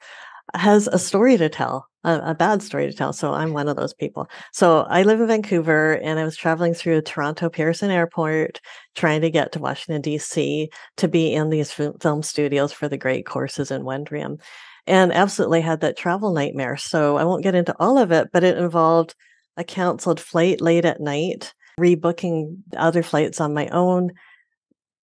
has 0.54 0.88
a 0.88 0.98
story 0.98 1.36
to 1.36 1.48
tell, 1.48 1.86
a, 2.04 2.20
a 2.26 2.34
bad 2.34 2.62
story 2.62 2.88
to 2.88 2.96
tell. 2.96 3.12
So 3.12 3.32
I'm 3.32 3.52
one 3.52 3.68
of 3.68 3.76
those 3.76 3.94
people. 3.94 4.28
So 4.52 4.80
I 4.82 5.02
live 5.02 5.20
in 5.20 5.28
Vancouver 5.28 5.94
and 6.02 6.18
I 6.18 6.24
was 6.24 6.36
traveling 6.36 6.74
through 6.74 7.02
Toronto 7.02 7.48
Pearson 7.48 7.90
Airport 7.90 8.60
trying 8.94 9.20
to 9.22 9.30
get 9.30 9.52
to 9.52 9.60
Washington, 9.60 10.02
D.C. 10.02 10.70
to 10.98 11.08
be 11.08 11.32
in 11.32 11.50
these 11.50 11.72
film 11.72 12.22
studios 12.22 12.72
for 12.72 12.88
the 12.88 12.98
great 12.98 13.26
courses 13.26 13.70
in 13.70 13.82
Wondrium 13.82 14.38
and 14.86 15.12
absolutely 15.12 15.60
had 15.60 15.80
that 15.80 15.96
travel 15.96 16.32
nightmare. 16.32 16.76
So 16.76 17.16
I 17.16 17.24
won't 17.24 17.42
get 17.42 17.54
into 17.54 17.74
all 17.78 17.98
of 17.98 18.12
it, 18.12 18.28
but 18.32 18.44
it 18.44 18.58
involved 18.58 19.14
a 19.56 19.64
canceled 19.64 20.20
flight 20.20 20.60
late 20.60 20.84
at 20.84 21.00
night, 21.00 21.54
rebooking 21.78 22.58
other 22.76 23.02
flights 23.02 23.40
on 23.40 23.54
my 23.54 23.68
own. 23.68 24.12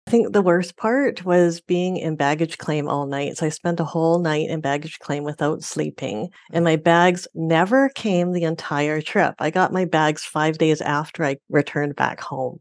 I 0.07 0.11
think 0.11 0.33
the 0.33 0.43
worst 0.43 0.76
part 0.76 1.25
was 1.25 1.61
being 1.61 1.97
in 1.97 2.15
baggage 2.15 2.59
claim 2.59 2.88
all 2.88 3.07
night. 3.07 3.37
So 3.37 3.47
I 3.47 3.49
spent 3.49 3.81
a 3.81 3.85
whole 3.85 4.21
night 4.21 4.49
in 4.49 4.61
baggage 4.61 5.00
claim 5.00 5.25
without 5.25 5.65
sleeping, 5.65 6.29
and 6.53 6.62
mm. 6.62 6.65
my 6.65 6.76
bags 6.76 7.26
never 7.35 7.88
came 7.88 8.33
the 8.33 8.45
entire 8.45 9.00
trip. 9.03 9.35
I 9.41 9.50
got 9.50 9.73
my 9.73 9.85
bags 9.85 10.25
five 10.25 10.59
days 10.59 10.81
after 10.81 11.25
I 11.25 11.38
returned 11.49 11.97
back 11.97 12.21
home. 12.21 12.61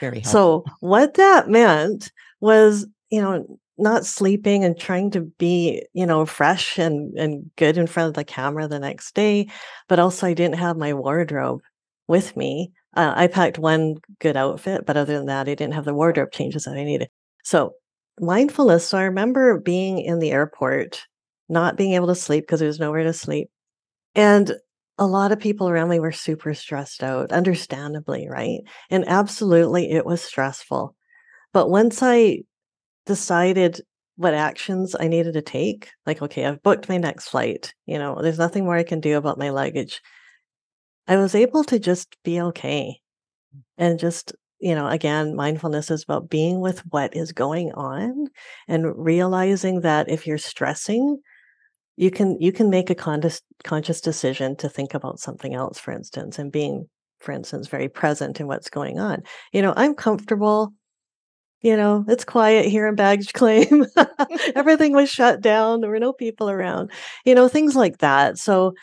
Very 0.00 0.20
helpful. 0.20 0.32
So 0.32 0.64
what 0.80 1.14
that 1.14 1.48
meant 1.48 2.12
was, 2.40 2.86
you 3.10 3.20
know, 3.20 3.58
not 3.78 4.06
sleeping 4.06 4.64
and 4.64 4.78
trying 4.78 5.10
to 5.12 5.20
be, 5.20 5.84
you 5.92 6.06
know, 6.06 6.26
fresh 6.26 6.78
and 6.78 7.16
and 7.18 7.50
good 7.56 7.76
in 7.76 7.86
front 7.86 8.08
of 8.08 8.14
the 8.14 8.24
camera 8.24 8.68
the 8.68 8.78
next 8.78 9.14
day, 9.14 9.48
but 9.88 9.98
also 9.98 10.26
I 10.26 10.34
didn't 10.34 10.58
have 10.58 10.76
my 10.76 10.94
wardrobe 10.94 11.60
with 12.08 12.36
me. 12.36 12.72
Uh, 12.96 13.12
I 13.16 13.26
packed 13.26 13.58
one 13.58 13.96
good 14.20 14.36
outfit, 14.36 14.86
but 14.86 14.96
other 14.96 15.14
than 15.14 15.26
that, 15.26 15.48
I 15.48 15.54
didn't 15.54 15.74
have 15.74 15.84
the 15.84 15.94
wardrobe 15.94 16.30
changes 16.32 16.64
that 16.64 16.76
I 16.76 16.84
needed. 16.84 17.08
So 17.42 17.74
mindfulness. 18.20 18.86
So 18.86 18.98
I 18.98 19.02
remember 19.04 19.58
being 19.60 19.98
in 19.98 20.20
the 20.20 20.30
airport, 20.30 21.02
not 21.48 21.76
being 21.76 21.94
able 21.94 22.06
to 22.08 22.14
sleep 22.14 22.44
because 22.44 22.60
there 22.60 22.68
was 22.68 22.80
nowhere 22.80 23.02
to 23.04 23.12
sleep, 23.12 23.50
and 24.14 24.54
a 24.98 25.06
lot 25.06 25.32
of 25.32 25.40
people 25.40 25.68
around 25.68 25.88
me 25.88 26.00
were 26.00 26.12
super 26.12 26.54
stressed 26.54 27.02
out, 27.02 27.32
understandably, 27.32 28.28
right? 28.28 28.60
And 28.90 29.04
absolutely, 29.08 29.90
it 29.90 30.06
was 30.06 30.22
stressful. 30.22 30.94
But 31.52 31.70
once 31.70 32.02
I 32.02 32.40
decided 33.06 33.80
what 34.16 34.34
actions 34.34 34.94
I 34.98 35.08
needed 35.08 35.34
to 35.34 35.42
take, 35.42 35.90
like, 36.06 36.22
okay, 36.22 36.44
I've 36.44 36.62
booked 36.62 36.88
my 36.88 36.98
next 36.98 37.28
flight, 37.28 37.74
you 37.86 37.98
know, 37.98 38.20
there's 38.20 38.38
nothing 38.38 38.64
more 38.64 38.76
I 38.76 38.84
can 38.84 39.00
do 39.00 39.16
about 39.16 39.38
my 39.38 39.50
luggage. 39.50 40.00
I 41.08 41.16
was 41.16 41.34
able 41.34 41.64
to 41.64 41.78
just 41.78 42.16
be 42.24 42.40
okay. 42.40 43.00
And 43.76 43.98
just, 43.98 44.32
you 44.60 44.74
know, 44.74 44.88
again, 44.88 45.34
mindfulness 45.34 45.90
is 45.90 46.04
about 46.04 46.30
being 46.30 46.60
with 46.60 46.80
what 46.90 47.14
is 47.16 47.32
going 47.32 47.72
on 47.72 48.28
and 48.68 48.96
realizing 48.96 49.80
that 49.80 50.08
if 50.08 50.26
you're 50.26 50.38
stressing, 50.38 51.20
you 51.96 52.10
can 52.10 52.40
you 52.40 52.52
can 52.52 52.70
make 52.70 52.90
a 52.90 52.94
conscious 52.94 53.40
conscious 53.62 54.00
decision 54.00 54.56
to 54.56 54.68
think 54.68 54.94
about 54.94 55.20
something 55.20 55.54
else 55.54 55.78
for 55.78 55.92
instance 55.92 56.38
and 56.38 56.50
being 56.50 56.88
for 57.20 57.32
instance 57.32 57.68
very 57.68 57.88
present 57.88 58.40
in 58.40 58.46
what's 58.46 58.68
going 58.68 58.98
on 58.98 59.22
you 59.52 59.62
know 59.62 59.72
i'm 59.76 59.94
comfortable 59.94 60.72
you 61.64 61.76
know 61.76 62.04
it's 62.08 62.24
quiet 62.24 62.66
here 62.66 62.86
in 62.86 62.94
baggage 62.94 63.32
claim 63.32 63.86
everything 64.54 64.92
was 64.92 65.10
shut 65.10 65.40
down 65.40 65.80
there 65.80 65.90
were 65.90 65.98
no 65.98 66.12
people 66.12 66.50
around 66.50 66.90
you 67.24 67.34
know 67.34 67.48
things 67.48 67.74
like 67.74 67.98
that 67.98 68.38
so 68.38 68.74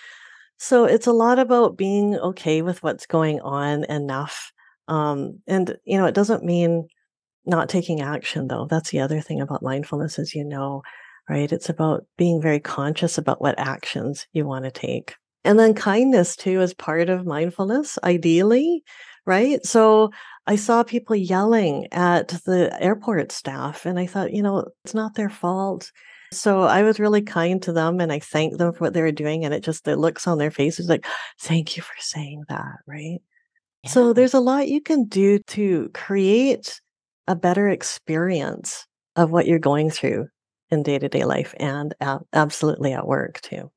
so 0.57 0.85
it's 0.85 1.07
a 1.07 1.13
lot 1.13 1.39
about 1.39 1.77
being 1.77 2.17
okay 2.17 2.61
with 2.61 2.83
what's 2.83 3.05
going 3.05 3.39
on 3.41 3.85
enough 3.85 4.51
um 4.89 5.39
and 5.47 5.77
you 5.85 5.97
know 5.97 6.05
it 6.05 6.15
doesn't 6.15 6.43
mean 6.43 6.88
not 7.45 7.69
taking 7.69 8.01
action 8.01 8.47
though 8.47 8.67
that's 8.69 8.91
the 8.91 9.00
other 9.00 9.21
thing 9.21 9.41
about 9.41 9.63
mindfulness 9.63 10.19
is 10.19 10.35
you 10.35 10.43
know 10.43 10.81
right? 11.29 11.51
It's 11.51 11.69
about 11.69 12.05
being 12.17 12.41
very 12.41 12.59
conscious 12.59 13.17
about 13.17 13.41
what 13.41 13.57
actions 13.57 14.27
you 14.33 14.45
want 14.45 14.65
to 14.65 14.71
take. 14.71 15.15
And 15.45 15.57
then 15.57 15.73
kindness 15.73 16.35
too 16.35 16.61
is 16.61 16.73
part 16.73 17.09
of 17.09 17.25
mindfulness, 17.25 17.97
ideally, 18.03 18.83
right? 19.25 19.65
So 19.65 20.11
I 20.48 20.55
saw 20.55 20.83
people 20.83 21.15
yelling 21.15 21.88
at 21.91 22.29
the 22.45 22.75
airport 22.81 23.31
staff, 23.31 23.86
and 23.86 24.00
I 24.00 24.07
thought, 24.07 24.33
you 24.33 24.41
know, 24.41 24.65
it's 24.83 24.93
not 24.93 25.15
their 25.15 25.29
fault. 25.29 25.91
So 26.33 26.62
I 26.62 26.83
was 26.83 27.00
really 27.00 27.21
kind 27.21 27.62
to 27.63 27.74
them 27.74 28.00
and 28.00 28.10
I 28.10 28.19
thanked 28.19 28.57
them 28.57 28.71
for 28.71 28.79
what 28.79 28.93
they 28.93 29.01
were 29.01 29.12
doing. 29.12 29.43
And 29.43 29.53
it 29.53 29.63
just, 29.63 29.83
the 29.83 29.98
looks 29.98 30.27
on 30.27 30.38
their 30.38 30.50
faces 30.50 30.88
like, 30.88 31.05
thank 31.41 31.75
you 31.75 31.83
for 31.83 31.93
saying 32.00 32.43
that, 32.48 32.77
right? 32.88 33.19
Yeah. 33.83 33.89
So 33.89 34.13
there's 34.13 34.33
a 34.33 34.39
lot 34.39 34.69
you 34.69 34.79
can 34.79 35.07
do 35.07 35.39
to 35.48 35.89
create 35.93 36.79
a 37.27 37.36
better 37.36 37.67
experience 37.67 38.88
of 39.17 39.31
what 39.31 39.45
you're 39.45 39.60
going 39.60 39.89
through 39.89 40.27
in 40.69 40.83
day 40.83 40.98
to 40.98 41.10
day 41.10 41.25
life 41.25 41.53
and 41.60 41.93
absolutely 42.31 42.93
at 42.93 43.05
work 43.05 43.41
too. 43.41 43.69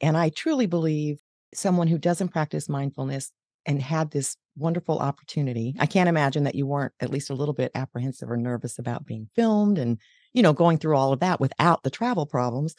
And 0.00 0.16
I 0.16 0.30
truly 0.30 0.66
believe 0.66 1.18
someone 1.52 1.88
who 1.88 1.98
doesn't 1.98 2.28
practice 2.28 2.70
mindfulness 2.70 3.30
and 3.66 3.80
had 3.80 4.10
this 4.10 4.36
wonderful 4.56 4.98
opportunity, 4.98 5.74
I 5.78 5.86
can't 5.86 6.08
imagine 6.08 6.44
that 6.44 6.54
you 6.54 6.66
weren't 6.66 6.92
at 7.00 7.10
least 7.10 7.30
a 7.30 7.34
little 7.34 7.54
bit 7.54 7.72
apprehensive 7.74 8.30
or 8.30 8.36
nervous 8.36 8.78
about 8.78 9.06
being 9.06 9.28
filmed 9.34 9.78
and, 9.78 9.98
you 10.32 10.42
know, 10.42 10.52
going 10.52 10.78
through 10.78 10.96
all 10.96 11.12
of 11.12 11.20
that 11.20 11.40
without 11.40 11.82
the 11.82 11.90
travel 11.90 12.26
problems. 12.26 12.74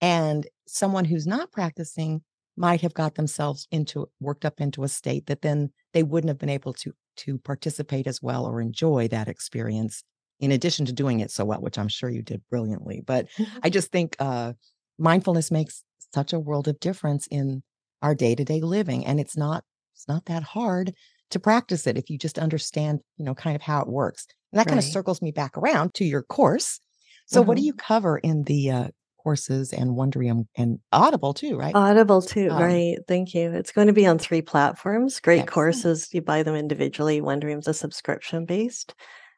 And 0.00 0.46
someone 0.66 1.04
who's 1.04 1.26
not 1.26 1.52
practicing 1.52 2.22
might 2.56 2.80
have 2.80 2.94
got 2.94 3.14
themselves 3.14 3.66
into 3.70 4.08
worked 4.20 4.44
up 4.44 4.60
into 4.60 4.82
a 4.82 4.88
state 4.88 5.26
that 5.26 5.42
then 5.42 5.70
they 5.92 6.02
wouldn't 6.02 6.28
have 6.28 6.38
been 6.38 6.48
able 6.48 6.72
to 6.74 6.92
to 7.16 7.38
participate 7.38 8.06
as 8.06 8.22
well 8.22 8.46
or 8.46 8.60
enjoy 8.60 9.08
that 9.08 9.28
experience 9.28 10.02
in 10.38 10.52
addition 10.52 10.86
to 10.86 10.92
doing 10.92 11.20
it 11.20 11.30
so 11.30 11.44
well, 11.44 11.60
which 11.60 11.78
I'm 11.78 11.88
sure 11.88 12.08
you 12.08 12.22
did 12.22 12.42
brilliantly. 12.48 13.02
But. 13.04 13.28
I 13.62 13.68
just 13.70 13.92
think 13.92 14.16
uh, 14.18 14.54
mindfulness 14.98 15.50
makes 15.50 15.84
such 16.14 16.32
a 16.32 16.38
world 16.38 16.68
of 16.68 16.80
difference 16.80 17.26
in 17.30 17.62
our 18.02 18.14
day 18.14 18.34
to 18.34 18.44
day 18.44 18.60
living, 18.60 19.04
and 19.06 19.20
it's 19.20 19.36
not 19.36 19.64
it's 20.00 20.08
not 20.08 20.24
that 20.26 20.42
hard 20.42 20.94
to 21.30 21.38
practice 21.38 21.86
it 21.86 21.98
if 21.98 22.08
you 22.10 22.18
just 22.18 22.38
understand, 22.38 23.00
you 23.18 23.24
know, 23.24 23.34
kind 23.34 23.54
of 23.54 23.62
how 23.62 23.82
it 23.82 23.88
works. 23.88 24.26
And 24.52 24.58
that 24.58 24.66
right. 24.66 24.68
kind 24.68 24.78
of 24.78 24.84
circles 24.84 25.20
me 25.20 25.30
back 25.30 25.56
around 25.56 25.94
to 25.94 26.04
your 26.04 26.22
course. 26.22 26.80
So, 27.26 27.40
mm-hmm. 27.40 27.48
what 27.48 27.56
do 27.56 27.60
mm-hmm. 27.60 27.66
you 27.66 27.74
cover 27.74 28.18
in 28.18 28.44
the 28.44 28.70
uh, 28.70 28.88
courses 29.22 29.72
and 29.72 29.90
Wondrium 29.90 30.46
and 30.56 30.78
Audible 30.90 31.34
too, 31.34 31.56
right? 31.56 31.74
Audible 31.74 32.22
too, 32.22 32.48
um, 32.50 32.62
right. 32.62 32.96
Thank 33.06 33.34
you. 33.34 33.52
It's 33.52 33.72
going 33.72 33.86
to 33.88 33.92
be 33.92 34.06
on 34.06 34.18
three 34.18 34.42
platforms. 34.42 35.20
Great 35.20 35.40
excellent. 35.40 35.52
courses. 35.52 36.08
You 36.12 36.22
buy 36.22 36.42
them 36.42 36.56
individually. 36.56 37.20
Wondrium's 37.20 37.68
a 37.68 37.74
subscription 37.74 38.46
based 38.46 38.94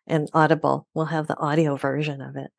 and 0.07 0.29
Audible 0.33 0.87
will 0.95 1.07
have 1.07 1.27
the 1.27 1.39
audio 1.39 1.77
version 1.77 2.21
of 2.21 2.37
it. 2.37 2.51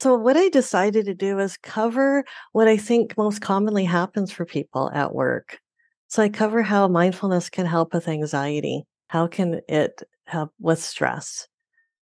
So, 0.00 0.16
what 0.16 0.36
I 0.36 0.48
decided 0.48 1.04
to 1.06 1.14
do 1.14 1.38
is 1.38 1.56
cover 1.56 2.24
what 2.52 2.66
I 2.66 2.76
think 2.76 3.16
most 3.16 3.40
commonly 3.40 3.84
happens 3.84 4.32
for 4.32 4.44
people 4.44 4.90
at 4.92 5.14
work. 5.14 5.60
So, 6.12 6.22
I 6.22 6.28
cover 6.28 6.60
how 6.60 6.88
mindfulness 6.88 7.48
can 7.48 7.64
help 7.64 7.94
with 7.94 8.06
anxiety. 8.06 8.84
How 9.08 9.26
can 9.26 9.62
it 9.66 10.02
help 10.26 10.50
with 10.60 10.78
stress? 10.78 11.48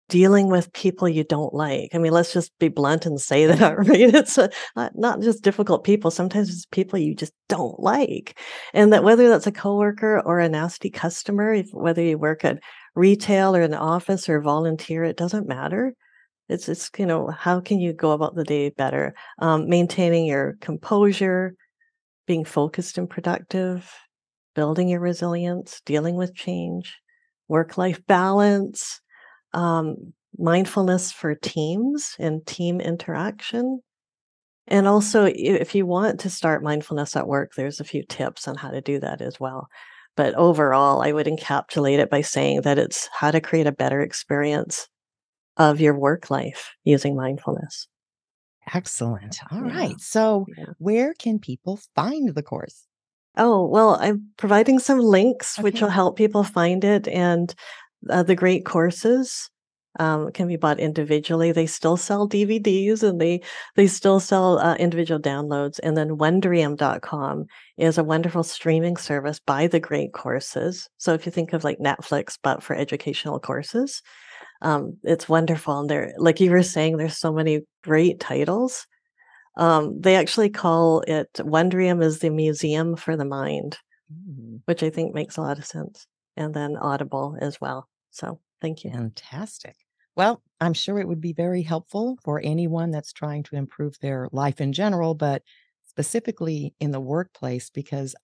Dealing 0.08 0.48
with 0.48 0.72
people 0.72 1.10
you 1.10 1.26
don't 1.26 1.54
like. 1.54 1.90
I 1.94 1.98
mean, 1.98 2.14
let's 2.14 2.32
just 2.32 2.58
be 2.58 2.70
blunt 2.70 3.06
and 3.06 3.20
say 3.20 3.46
that, 3.48 3.78
right? 3.78 4.16
It's 4.16 4.38
a, 4.38 4.50
not 4.96 5.20
just 5.20 5.44
difficult 5.44 5.84
people. 5.84 6.10
Sometimes 6.10 6.50
it's 6.50 6.66
people 6.68 6.98
you 6.98 7.16
just 7.16 7.34
don't 7.50 7.78
like. 7.82 8.40
And 8.74 8.94
that 8.94 9.04
whether 9.04 9.28
that's 9.28 9.46
a 9.46 9.52
coworker 9.52 10.22
or 10.26 10.40
a 10.40 10.48
nasty 10.48 10.90
customer, 10.90 11.54
if, 11.54 11.68
whether 11.74 12.02
you 12.02 12.18
work 12.18 12.46
at 12.46 12.60
retail 12.96 13.58
or 13.58 13.68
the 13.68 13.78
office 13.78 14.30
or 14.30 14.40
volunteer, 14.40 15.04
it 15.04 15.18
doesn't 15.18 15.50
matter. 15.50 15.94
It's 16.48 16.70
it's 16.70 16.90
you 16.98 17.06
know 17.06 17.28
how 17.28 17.60
can 17.60 17.82
you 17.82 17.92
go 17.92 18.12
about 18.12 18.36
the 18.36 18.46
day 18.46 18.70
better? 18.70 19.14
Um, 19.40 19.68
maintaining 19.68 20.26
your 20.26 20.56
composure, 20.62 21.56
being 22.28 22.46
focused 22.46 22.98
and 22.98 23.10
productive, 23.10 23.92
building 24.58 24.90
your 24.90 25.00
resilience, 25.00 25.82
dealing 25.86 26.16
with 26.16 26.34
change, 26.34 26.98
work 27.48 27.78
life 27.78 28.04
balance, 28.08 29.00
um, 29.54 30.14
mindfulness 30.36 31.12
for 31.12 31.36
teams 31.36 32.16
and 32.18 32.44
team 32.48 32.82
interaction. 32.82 33.82
And 34.66 34.88
also, 34.88 35.26
if 35.32 35.76
you 35.76 35.86
want 35.86 36.22
to 36.22 36.32
start 36.32 36.64
mindfulness 36.64 37.16
at 37.16 37.28
work, 37.28 37.52
there's 37.56 37.80
a 37.80 37.86
few 37.86 38.04
tips 38.04 38.48
on 38.48 38.56
how 38.56 38.72
to 38.72 38.82
do 38.82 39.00
that 39.00 39.22
as 39.22 39.40
well. 39.40 39.68
But 40.16 40.34
overall, 40.34 41.04
I 41.04 41.12
would 41.12 41.28
encapsulate 41.28 42.00
it 42.00 42.10
by 42.10 42.22
saying 42.22 42.62
that 42.62 42.80
it's 42.80 43.08
how 43.14 43.30
to 43.30 43.40
create 43.40 43.68
a 43.68 43.72
better 43.72 44.02
experience 44.02 44.88
of 45.56 45.80
your 45.80 45.98
work 45.98 46.32
life 46.32 46.74
using 46.84 47.16
mindfulness. 47.16 47.88
Excellent. 48.74 49.38
All 49.52 49.68
yeah. 49.68 49.78
right. 49.78 50.02
So, 50.02 50.48
yeah. 50.58 50.66
where 50.80 51.14
can 51.14 51.38
people 51.38 51.80
find 51.96 52.34
the 52.34 52.44
course? 52.44 52.88
Oh, 53.38 53.66
well, 53.66 53.98
I'm 54.00 54.28
providing 54.38 54.80
some 54.80 55.00
links 55.00 55.58
okay. 55.58 55.64
which 55.64 55.82
will 55.82 55.90
help 55.90 56.18
people 56.18 56.44
find 56.44 56.84
it 56.84 57.08
and 57.08 57.54
uh, 58.10 58.24
the 58.24 58.36
great 58.36 58.66
courses 58.66 59.50
um, 60.00 60.32
can 60.32 60.48
be 60.48 60.56
bought 60.56 60.80
individually. 60.80 61.52
They 61.52 61.66
still 61.66 61.98
sell 61.98 62.28
DVDs 62.28 63.04
and 63.04 63.20
they 63.20 63.42
they 63.76 63.88
still 63.88 64.20
sell 64.20 64.60
uh, 64.60 64.76
individual 64.76 65.20
downloads. 65.20 65.80
And 65.82 65.98
then 65.98 66.18
Wondrium.com 66.18 67.46
is 67.78 67.98
a 67.98 68.04
wonderful 68.04 68.44
streaming 68.44 68.98
service 68.98 69.40
by 69.40 69.68
the 69.68 69.80
great 69.80 70.14
courses. 70.14 70.88
So 70.98 71.14
if 71.14 71.26
you 71.26 71.32
think 71.32 71.54
of 71.54 71.64
like 71.64 71.80
Netflix, 71.80 72.38
but 72.42 72.62
for 72.62 72.76
educational 72.76 73.40
courses, 73.40 74.02
um, 74.62 74.98
it's 75.04 75.30
wonderful. 75.30 75.80
And 75.80 75.90
there, 75.90 76.14
like 76.18 76.40
you 76.40 76.52
were 76.52 76.64
saying, 76.64 76.98
there's 76.98 77.18
so 77.18 77.34
many 77.34 77.62
great 77.84 78.20
titles. 78.20 78.88
Um, 79.58 80.00
they 80.00 80.16
actually 80.16 80.50
call 80.50 81.02
it 81.02 81.34
Wondrium 81.40 82.02
is 82.02 82.20
the 82.20 82.30
museum 82.30 82.96
for 82.96 83.18
the 83.18 83.26
mind, 83.26 83.78
mm. 84.14 84.62
which 84.66 84.84
I 84.84 84.90
think 84.90 85.14
makes 85.14 85.38
a 85.38 85.42
lot 85.42 85.58
of 85.58 85.66
sense. 85.66 86.08
And 86.38 86.54
then 86.54 86.78
Audible 86.78 87.36
as 87.42 87.60
well. 87.60 87.90
So 88.12 88.40
thank 88.62 88.84
you. 88.84 88.92
Fantastic. 88.92 89.76
Well, 90.16 90.42
I'm 90.62 90.74
sure 90.74 91.00
it 91.00 91.08
would 91.08 91.22
be 91.22 91.34
very 91.34 91.64
helpful 91.64 92.18
for 92.24 92.40
anyone 92.44 92.92
that's 92.92 93.12
trying 93.12 93.44
to 93.44 93.56
improve 93.56 94.00
their 94.00 94.30
life 94.32 94.62
in 94.62 94.74
general, 94.74 95.16
but 95.16 95.42
specifically 95.86 96.74
in 96.80 96.92
the 96.92 97.00
workplace, 97.00 97.70
because 97.72 98.16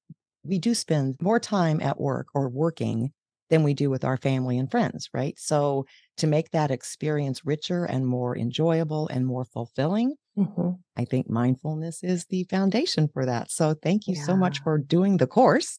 we 0.43 0.59
do 0.59 0.75
spend 0.75 1.15
more 1.19 1.39
time 1.39 1.81
at 1.81 1.99
work 1.99 2.27
or 2.35 2.49
working 2.49 3.11
than 3.53 3.61
we 3.61 3.75
do 3.75 3.91
with 3.91 4.03
our 4.03 4.17
family 4.17 4.57
and 4.57 4.71
friends, 4.71 5.09
right? 5.13 5.37
So 5.37 5.85
to 6.17 6.25
make 6.25 6.49
that 6.49 6.71
experience 6.71 7.45
richer 7.45 7.85
and 7.85 8.07
more 8.07 8.35
enjoyable 8.35 9.07
and 9.09 9.27
more 9.27 9.45
fulfilling, 9.45 10.15
mm-hmm. 10.35 10.71
I 10.97 11.05
think 11.05 11.29
mindfulness 11.29 12.03
is 12.03 12.25
the 12.25 12.45
foundation 12.45 13.09
for 13.13 13.27
that. 13.27 13.51
So 13.51 13.75
thank 13.75 14.07
you 14.07 14.15
yeah. 14.15 14.23
so 14.23 14.35
much 14.35 14.63
for 14.63 14.79
doing 14.79 15.17
the 15.17 15.27
course. 15.27 15.77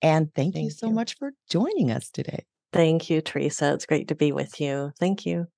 And 0.00 0.32
thank, 0.36 0.54
thank 0.54 0.66
you 0.66 0.70
so 0.70 0.86
you. 0.86 0.92
much 0.92 1.16
for 1.18 1.32
joining 1.50 1.90
us 1.90 2.10
today. 2.10 2.44
Thank 2.72 3.10
you, 3.10 3.20
Teresa. 3.20 3.74
It's 3.74 3.86
great 3.86 4.06
to 4.06 4.14
be 4.14 4.30
with 4.30 4.60
you. 4.60 4.92
Thank 5.00 5.26
you. 5.26 5.48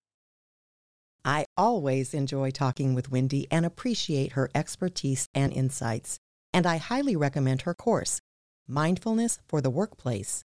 I 1.22 1.44
always 1.54 2.14
enjoy 2.14 2.50
talking 2.50 2.94
with 2.94 3.11
Wendy 3.11 3.46
and 3.50 3.66
appreciate 3.66 4.33
her 4.33 4.48
expertise 4.54 5.28
and 5.35 5.52
insights, 5.52 6.18
and 6.54 6.66
I 6.66 6.78
highly 6.78 7.14
recommend 7.14 7.62
her 7.62 7.74
course, 7.74 8.22
Mindfulness 8.66 9.38
for 9.46 9.61
the 9.61 9.68
Workplace. 9.68 10.44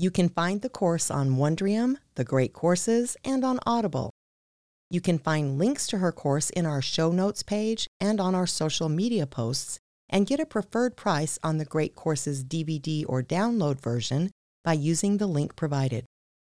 You 0.00 0.10
can 0.10 0.30
find 0.30 0.62
the 0.62 0.70
course 0.70 1.10
on 1.10 1.36
Wondrium, 1.36 1.96
the 2.14 2.24
Great 2.24 2.54
Courses, 2.54 3.18
and 3.22 3.44
on 3.44 3.60
Audible. 3.66 4.10
You 4.88 5.02
can 5.02 5.18
find 5.18 5.58
links 5.58 5.86
to 5.88 5.98
her 5.98 6.10
course 6.10 6.48
in 6.48 6.64
our 6.64 6.80
show 6.80 7.12
notes 7.12 7.42
page 7.42 7.86
and 8.00 8.18
on 8.18 8.34
our 8.34 8.46
social 8.46 8.88
media 8.88 9.26
posts, 9.26 9.78
and 10.08 10.26
get 10.26 10.40
a 10.40 10.46
preferred 10.46 10.96
price 10.96 11.38
on 11.42 11.58
the 11.58 11.66
Great 11.66 11.94
Courses 11.96 12.42
DVD 12.42 13.04
or 13.06 13.22
download 13.22 13.78
version 13.78 14.30
by 14.64 14.72
using 14.72 15.18
the 15.18 15.26
link 15.26 15.54
provided. 15.54 16.06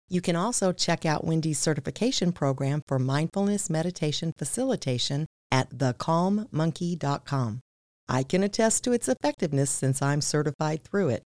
You 0.09 0.19
can 0.19 0.35
also 0.35 0.73
check 0.73 1.05
out 1.05 1.23
Wendy's 1.23 1.57
certification 1.57 2.33
program 2.33 2.81
for 2.85 2.99
mindfulness 2.99 3.69
meditation 3.69 4.33
facilitation 4.37 5.25
at 5.53 5.69
thecalmmonkey.com. 5.69 7.61
I 8.09 8.23
can 8.23 8.43
attest 8.43 8.83
to 8.83 8.91
its 8.91 9.07
effectiveness 9.07 9.71
since 9.71 10.01
I'm 10.01 10.19
certified 10.19 10.83
through 10.83 11.07
it. 11.11 11.23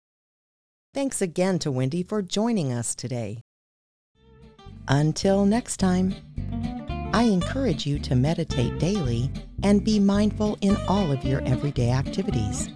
Thanks 0.98 1.22
again 1.22 1.60
to 1.60 1.70
Wendy 1.70 2.02
for 2.02 2.24
joining 2.24 2.74
us 2.74 2.96
today. 2.96 3.44
Until 4.88 5.46
next 5.46 5.78
time, 5.78 6.16
I 7.14 7.22
encourage 7.22 7.86
you 7.86 8.00
to 8.00 8.16
meditate 8.16 8.80
daily 8.80 9.30
and 9.62 9.84
be 9.84 10.00
mindful 10.00 10.58
in 10.62 10.76
all 10.88 11.12
of 11.12 11.24
your 11.24 11.42
everyday 11.42 11.92
activities. 11.92 12.70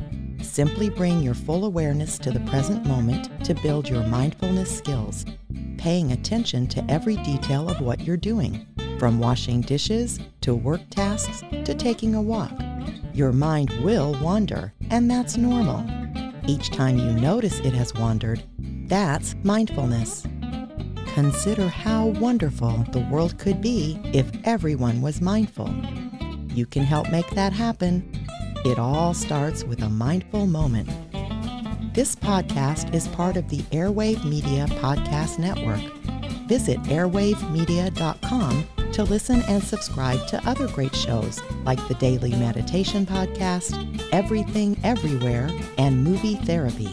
Simply 0.44 0.88
bring 0.88 1.24
your 1.24 1.34
full 1.34 1.66
awareness 1.66 2.20
to 2.20 2.30
the 2.30 2.42
present 2.42 2.86
moment 2.86 3.44
to 3.44 3.56
build 3.56 3.90
your 3.90 4.04
mindfulness 4.04 4.78
skills, 4.78 5.26
paying 5.80 6.12
attention 6.12 6.68
to 6.68 6.92
every 6.92 7.16
detail 7.24 7.68
of 7.68 7.82
what 7.82 8.02
you're 8.02 8.18
doing, 8.18 8.68
from 9.00 9.18
washing 9.18 9.62
dishes 9.62 10.20
to 10.42 10.54
work 10.54 10.82
tasks 10.92 11.42
to 11.66 11.74
taking 11.74 12.14
a 12.14 12.22
walk. 12.22 12.54
Your 13.16 13.32
mind 13.32 13.72
will 13.84 14.16
wander, 14.22 14.76
and 14.92 15.10
that's 15.10 15.38
normal. 15.38 15.84
Each 16.48 16.70
time 16.70 16.98
you 16.98 17.12
notice 17.14 17.60
it 17.60 17.74
has 17.74 17.94
wandered, 17.94 18.44
that's 18.88 19.36
mindfulness. 19.44 20.26
Consider 21.14 21.68
how 21.68 22.08
wonderful 22.08 22.86
the 22.92 23.06
world 23.12 23.38
could 23.38 23.62
be 23.62 24.00
if 24.14 24.32
everyone 24.44 25.02
was 25.02 25.22
mindful. 25.22 25.70
You 26.54 26.66
can 26.66 26.84
help 26.84 27.12
make 27.12 27.30
that 27.32 27.54
happen. 27.54 28.10
It 28.66 28.80
all 28.80 29.14
starts 29.14 29.64
with 29.64 29.82
a 29.82 29.90
mindful 29.90 30.48
moment. 30.48 30.90
This 31.94 32.16
podcast 32.16 32.94
is 32.94 33.08
part 33.10 33.38
of 33.38 33.50
the 33.50 33.60
Airwave 33.72 34.24
Media 34.24 34.66
Podcast 34.68 35.38
Network. 35.38 35.82
Visit 36.48 36.82
airwavemedia.com 36.84 38.68
to 38.94 39.04
listen 39.04 39.42
and 39.44 39.64
subscribe 39.64 40.28
to 40.28 40.50
other 40.50 40.68
great 40.68 40.96
shows 40.96 41.42
like 41.64 41.86
the 41.88 41.96
Daily 41.96 42.32
Meditation 42.32 43.06
Podcast, 43.06 43.76
Everything 44.12 44.78
Everywhere, 44.84 45.50
and 45.78 46.04
Movie 46.04 46.36
Therapy. 46.36 46.90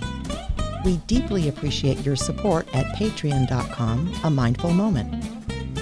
We 0.85 0.99
deeply 1.09 1.49
appreciate 1.49 2.05
your 2.05 2.17
support 2.17 2.67
at 2.75 2.95
patreon.com, 2.97 4.15
a 4.25 4.31
mindful 4.31 4.73
moment. 4.73 5.25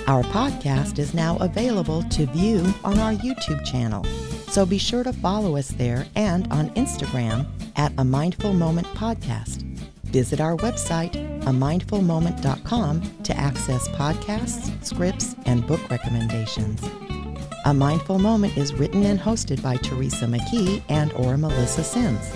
Our 0.06 0.22
podcast 0.22 0.98
is 0.98 1.14
now 1.14 1.36
available 1.38 2.02
to 2.04 2.26
view 2.26 2.72
on 2.84 2.98
our 2.98 3.12
YouTube 3.12 3.64
channel, 3.64 4.04
so 4.48 4.64
be 4.64 4.78
sure 4.78 5.02
to 5.02 5.12
follow 5.12 5.56
us 5.56 5.68
there 5.68 6.06
and 6.14 6.50
on 6.52 6.70
Instagram 6.70 7.46
at 7.76 7.92
a 7.98 8.04
mindful 8.04 8.52
moment 8.52 8.86
podcast. 8.88 9.65
Visit 10.12 10.40
our 10.40 10.56
website, 10.56 11.12
amindfulmoment.com, 11.42 13.22
to 13.22 13.36
access 13.36 13.88
podcasts, 13.88 14.84
scripts, 14.84 15.36
and 15.46 15.66
book 15.66 15.80
recommendations. 15.90 16.82
A 17.64 17.74
Mindful 17.74 18.20
Moment 18.20 18.56
is 18.56 18.72
written 18.74 19.04
and 19.04 19.18
hosted 19.18 19.60
by 19.60 19.76
Teresa 19.76 20.26
McKee 20.26 20.82
and 20.88 21.12
or 21.14 21.36
Melissa 21.36 21.82
Sims. 21.82 22.32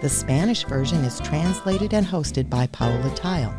The 0.00 0.08
Spanish 0.08 0.64
version 0.64 1.04
is 1.04 1.20
translated 1.20 1.92
and 1.92 2.06
hosted 2.06 2.48
by 2.48 2.68
Paola 2.68 3.10
Theil. 3.10 3.52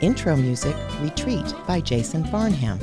Intro 0.00 0.34
music, 0.34 0.74
Retreat 1.00 1.54
by 1.66 1.80
Jason 1.80 2.24
Farnham. 2.24 2.78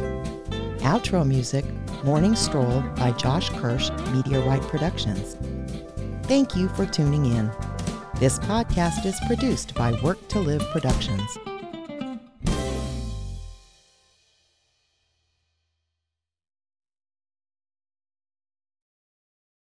Outro 0.82 1.26
music, 1.26 1.66
Morning 2.04 2.36
Stroll 2.36 2.82
by 2.96 3.12
Josh 3.12 3.50
Kirsch, 3.50 3.90
Media 4.12 4.40
Right 4.42 4.62
Productions. 4.62 5.36
Thank 6.24 6.56
you 6.56 6.70
for 6.70 6.86
tuning 6.86 7.26
in. 7.26 7.52
This 8.22 8.38
podcast 8.38 9.04
is 9.08 9.20
produced 9.26 9.74
by 9.74 10.00
Work 10.04 10.28
to 10.28 10.40
Live 10.42 10.62
Productions. 10.72 11.40